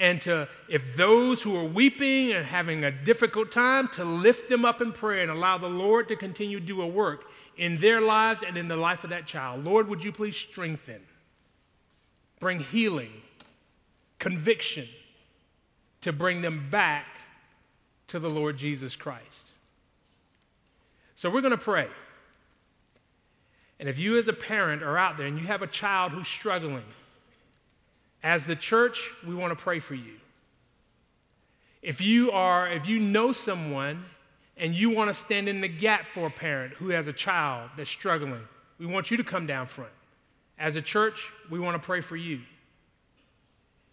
And 0.00 0.22
to, 0.22 0.48
if 0.70 0.96
those 0.96 1.42
who 1.42 1.54
are 1.56 1.64
weeping 1.64 2.32
and 2.32 2.46
having 2.46 2.84
a 2.84 2.90
difficult 2.90 3.52
time, 3.52 3.88
to 3.88 4.04
lift 4.04 4.48
them 4.48 4.64
up 4.64 4.80
in 4.80 4.92
prayer 4.92 5.20
and 5.20 5.30
allow 5.30 5.58
the 5.58 5.68
Lord 5.68 6.08
to 6.08 6.16
continue 6.16 6.58
to 6.58 6.64
do 6.64 6.80
a 6.80 6.86
work 6.86 7.26
in 7.58 7.78
their 7.78 8.00
lives 8.00 8.42
and 8.42 8.56
in 8.56 8.68
the 8.68 8.76
life 8.76 9.04
of 9.04 9.10
that 9.10 9.26
child. 9.26 9.64
Lord, 9.64 9.88
would 9.88 10.02
you 10.02 10.12
please 10.12 10.36
strengthen, 10.36 11.00
bring 12.40 12.60
healing, 12.60 13.12
conviction 14.18 14.86
to 16.00 16.12
bring 16.12 16.40
them 16.40 16.68
back 16.70 17.06
to 18.06 18.18
the 18.18 18.30
Lord 18.30 18.56
Jesus 18.56 18.96
Christ. 18.96 19.50
So 21.14 21.28
we're 21.28 21.40
going 21.40 21.50
to 21.50 21.58
pray. 21.58 21.88
And 23.80 23.88
if 23.88 23.98
you, 23.98 24.16
as 24.16 24.28
a 24.28 24.32
parent, 24.32 24.82
are 24.82 24.96
out 24.96 25.16
there 25.18 25.26
and 25.26 25.38
you 25.38 25.46
have 25.46 25.62
a 25.62 25.66
child 25.66 26.12
who's 26.12 26.28
struggling, 26.28 26.84
as 28.22 28.46
the 28.46 28.56
church, 28.56 29.10
we 29.26 29.34
want 29.34 29.56
to 29.56 29.62
pray 29.62 29.78
for 29.78 29.94
you. 29.94 30.14
If 31.82 32.00
you 32.00 32.32
are, 32.32 32.68
if 32.68 32.88
you 32.88 32.98
know 32.98 33.32
someone 33.32 34.04
and 34.58 34.74
you 34.74 34.90
want 34.90 35.08
to 35.08 35.14
stand 35.14 35.48
in 35.48 35.60
the 35.60 35.68
gap 35.68 36.06
for 36.12 36.26
a 36.26 36.30
parent 36.30 36.74
who 36.74 36.90
has 36.90 37.06
a 37.06 37.12
child 37.12 37.70
that's 37.76 37.90
struggling, 37.90 38.42
we 38.78 38.86
want 38.86 39.10
you 39.10 39.16
to 39.16 39.24
come 39.24 39.46
down 39.46 39.66
front. 39.66 39.92
As 40.58 40.74
a 40.76 40.82
church, 40.82 41.30
we 41.48 41.60
want 41.60 41.80
to 41.80 41.86
pray 41.86 42.00
for 42.00 42.16
you. 42.16 42.40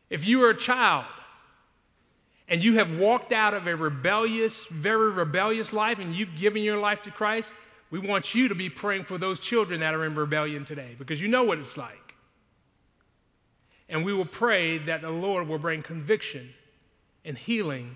If 0.10 0.28
you 0.28 0.44
are 0.44 0.50
a 0.50 0.58
child 0.58 1.06
and 2.48 2.64
you 2.64 2.76
have 2.76 2.98
walked 2.98 3.32
out 3.32 3.54
of 3.54 3.68
a 3.68 3.76
rebellious, 3.76 4.66
very 4.66 5.12
rebellious 5.12 5.72
life 5.72 6.00
and 6.00 6.16
you've 6.16 6.36
given 6.36 6.64
your 6.64 6.78
life 6.78 7.04
to 7.04 7.12
Christ, 7.12 7.54
we 7.92 8.00
want 8.00 8.34
you 8.34 8.48
to 8.48 8.56
be 8.56 8.70
praying 8.70 9.06
for 9.06 9.18
those 9.20 9.40
children 9.40 9.80
that 9.82 9.94
are 9.94 10.06
in 10.06 10.16
rebellion 10.16 10.66
today 10.66 10.96
because 10.98 11.22
you 11.22 11.28
know 11.28 11.44
what 11.44 11.60
it's 11.60 11.78
like. 11.78 12.16
And 13.88 14.04
we 14.04 14.14
will 14.14 14.26
pray 14.26 14.80
that 14.80 15.02
the 15.02 15.12
Lord 15.12 15.48
will 15.48 15.60
bring 15.60 15.84
conviction 15.84 16.50
and 17.24 17.38
healing 17.38 17.96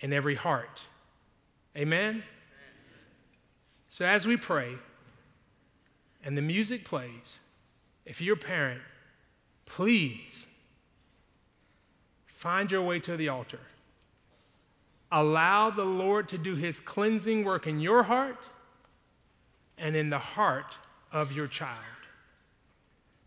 in 0.00 0.12
every 0.12 0.34
heart. 0.34 0.82
Amen? 1.76 2.22
So 3.88 4.06
as 4.06 4.26
we 4.26 4.36
pray 4.36 4.74
and 6.24 6.36
the 6.36 6.42
music 6.42 6.84
plays, 6.84 7.40
if 8.04 8.20
you're 8.20 8.34
a 8.34 8.38
parent, 8.38 8.80
please 9.66 10.46
find 12.26 12.70
your 12.70 12.82
way 12.82 13.00
to 13.00 13.16
the 13.16 13.28
altar. 13.28 13.60
Allow 15.10 15.70
the 15.70 15.84
Lord 15.84 16.28
to 16.30 16.38
do 16.38 16.54
his 16.54 16.80
cleansing 16.80 17.44
work 17.44 17.66
in 17.66 17.80
your 17.80 18.02
heart 18.02 18.38
and 19.78 19.94
in 19.94 20.10
the 20.10 20.18
heart 20.18 20.76
of 21.12 21.32
your 21.32 21.46
child. 21.46 21.78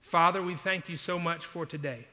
Father, 0.01 0.41
we 0.41 0.55
thank 0.55 0.89
you 0.89 0.97
so 0.97 1.17
much 1.17 1.45
for 1.45 1.65
today. 1.65 2.05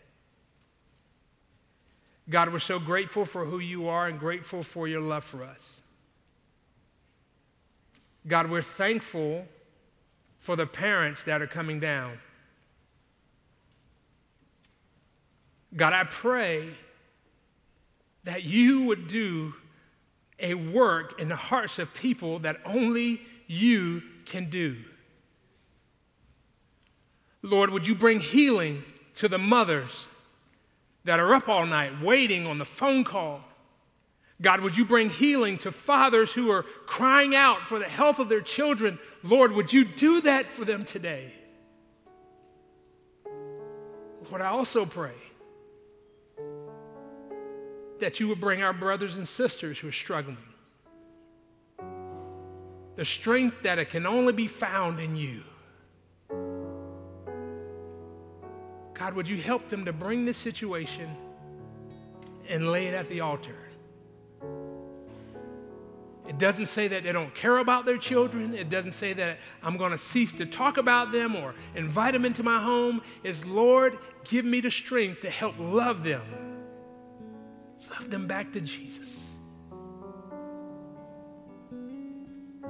God, 2.30 2.52
we're 2.52 2.58
so 2.58 2.78
grateful 2.78 3.24
for 3.24 3.44
who 3.44 3.58
you 3.58 3.88
are 3.88 4.08
and 4.08 4.18
grateful 4.18 4.62
for 4.62 4.88
your 4.88 5.00
love 5.00 5.24
for 5.24 5.42
us. 5.44 5.80
God, 8.26 8.50
we're 8.50 8.62
thankful 8.62 9.46
for 10.38 10.56
the 10.56 10.66
parents 10.66 11.24
that 11.24 11.42
are 11.42 11.46
coming 11.46 11.80
down. 11.80 12.18
God, 15.76 15.92
I 15.92 16.04
pray 16.04 16.70
that 18.24 18.44
you 18.44 18.84
would 18.84 19.08
do 19.08 19.54
a 20.38 20.54
work 20.54 21.20
in 21.20 21.28
the 21.28 21.36
hearts 21.36 21.78
of 21.78 21.92
people 21.94 22.40
that 22.40 22.58
only 22.64 23.20
you 23.46 24.02
can 24.24 24.48
do. 24.48 24.76
Lord, 27.42 27.70
would 27.70 27.86
you 27.86 27.94
bring 27.94 28.20
healing 28.20 28.84
to 29.16 29.28
the 29.28 29.38
mothers 29.38 30.08
that 31.04 31.20
are 31.20 31.34
up 31.34 31.48
all 31.48 31.66
night 31.66 32.00
waiting 32.00 32.46
on 32.46 32.58
the 32.58 32.64
phone 32.64 33.04
call? 33.04 33.40
God, 34.40 34.60
would 34.60 34.76
you 34.76 34.84
bring 34.84 35.10
healing 35.10 35.58
to 35.58 35.70
fathers 35.70 36.32
who 36.32 36.50
are 36.50 36.64
crying 36.86 37.34
out 37.36 37.60
for 37.62 37.78
the 37.78 37.88
health 37.88 38.18
of 38.18 38.28
their 38.28 38.40
children? 38.40 38.98
Lord, 39.22 39.52
would 39.52 39.72
you 39.72 39.84
do 39.84 40.20
that 40.22 40.46
for 40.46 40.64
them 40.64 40.84
today? 40.84 41.32
Lord, 44.28 44.42
I 44.42 44.48
also 44.48 44.84
pray 44.84 45.14
that 48.00 48.18
you 48.18 48.28
would 48.28 48.40
bring 48.40 48.62
our 48.62 48.72
brothers 48.72 49.16
and 49.16 49.26
sisters 49.26 49.78
who 49.78 49.88
are 49.88 49.92
struggling 49.92 50.36
the 52.96 53.04
strength 53.04 53.62
that 53.62 53.78
it 53.78 53.90
can 53.90 54.06
only 54.06 54.32
be 54.32 54.46
found 54.46 55.00
in 55.00 55.16
you. 55.16 55.42
God, 58.94 59.14
would 59.14 59.28
you 59.28 59.36
help 59.36 59.68
them 59.68 59.84
to 59.84 59.92
bring 59.92 60.24
this 60.24 60.38
situation 60.38 61.10
and 62.48 62.70
lay 62.70 62.86
it 62.86 62.94
at 62.94 63.08
the 63.08 63.20
altar? 63.20 63.56
It 66.34 66.38
doesn't 66.38 66.66
say 66.66 66.88
that 66.88 67.04
they 67.04 67.12
don't 67.12 67.32
care 67.32 67.58
about 67.58 67.84
their 67.84 67.96
children. 67.96 68.54
It 68.54 68.68
doesn't 68.68 68.90
say 68.90 69.12
that 69.12 69.38
I'm 69.62 69.76
going 69.76 69.92
to 69.92 69.98
cease 69.98 70.32
to 70.32 70.44
talk 70.44 70.78
about 70.78 71.12
them 71.12 71.36
or 71.36 71.54
invite 71.76 72.12
them 72.12 72.24
into 72.24 72.42
my 72.42 72.60
home. 72.60 73.02
It's, 73.22 73.46
Lord, 73.46 73.96
give 74.24 74.44
me 74.44 74.60
the 74.60 74.70
strength 74.70 75.20
to 75.20 75.30
help 75.30 75.54
love 75.60 76.02
them. 76.02 76.22
Love 77.88 78.10
them 78.10 78.26
back 78.26 78.52
to 78.54 78.60
Jesus. 78.60 79.36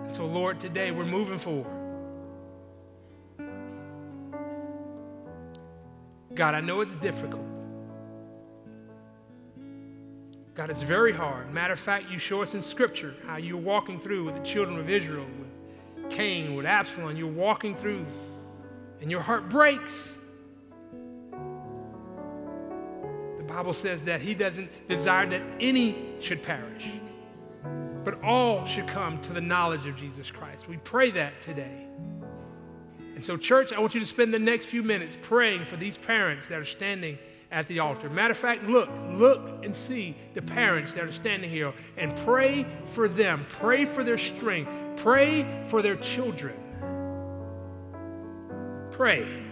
So, 0.09 0.27
Lord, 0.27 0.61
today 0.61 0.91
we're 0.91 1.07
moving 1.07 1.39
forward. 1.39 1.73
God, 6.35 6.55
I 6.55 6.61
know 6.61 6.83
it's 6.83 6.93
difficult. 6.93 7.53
God, 10.55 10.70
it's 10.70 10.82
very 10.82 11.12
hard. 11.12 11.52
Matter 11.52 11.72
of 11.72 11.80
fact, 11.80 12.11
you 12.11 12.18
show 12.18 12.40
us 12.42 12.55
in 12.55 12.62
Scripture 12.62 13.14
how 13.26 13.36
you're 13.36 13.57
walking 13.57 13.98
through 13.98 14.24
with 14.24 14.36
the 14.36 14.42
children 14.42 14.78
of 14.78 14.88
Israel, 14.88 15.26
with 15.38 16.11
Cain, 16.11 16.55
with 16.55 16.66
Absalom. 16.66 17.16
You're 17.16 17.26
walking 17.26 17.74
through, 17.74 18.07
and 19.00 19.11
your 19.11 19.20
heart 19.20 19.48
breaks. 19.48 20.16
The 23.38 23.44
Bible 23.44 23.72
says 23.72 24.02
that 24.02 24.20
He 24.20 24.34
doesn't 24.34 24.88
desire 24.88 25.26
that 25.26 25.42
any 25.61 26.14
should 26.20 26.42
perish 26.42 26.90
but 28.05 28.22
all 28.22 28.64
should 28.66 28.86
come 28.86 29.20
to 29.22 29.32
the 29.32 29.40
knowledge 29.40 29.86
of 29.86 29.96
Jesus 29.96 30.30
Christ. 30.30 30.68
We 30.68 30.76
pray 30.78 31.11
that 31.12 31.40
today. 31.40 31.86
And 33.14 33.24
so, 33.24 33.36
church, 33.36 33.72
I 33.72 33.80
want 33.80 33.94
you 33.94 34.00
to 34.00 34.07
spend 34.07 34.34
the 34.34 34.38
next 34.38 34.66
few 34.66 34.82
minutes 34.82 35.16
praying 35.22 35.64
for 35.64 35.76
these 35.76 35.96
parents 35.96 36.46
that 36.48 36.59
are 36.59 36.64
standing 36.64 37.18
at 37.55 37.68
the 37.68 37.78
altar. 37.78 38.11
Matter 38.11 38.32
of 38.32 38.36
fact, 38.36 38.64
look, 38.64 38.90
look 39.12 39.64
and 39.64 39.74
see 39.74 40.16
the 40.34 40.42
parents 40.42 40.92
that 40.94 41.05
are 41.05 41.12
standing 41.12 41.48
here 41.48 41.72
and 41.96 42.14
pray 42.16 42.66
for 42.94 43.09
them. 43.09 43.46
Pray 43.48 43.84
for 43.84 44.02
their 44.02 44.18
strength. 44.18 44.70
Pray 44.96 45.46
for 45.68 45.80
their 45.80 45.94
children. 45.94 46.57
Pray. 48.90 49.43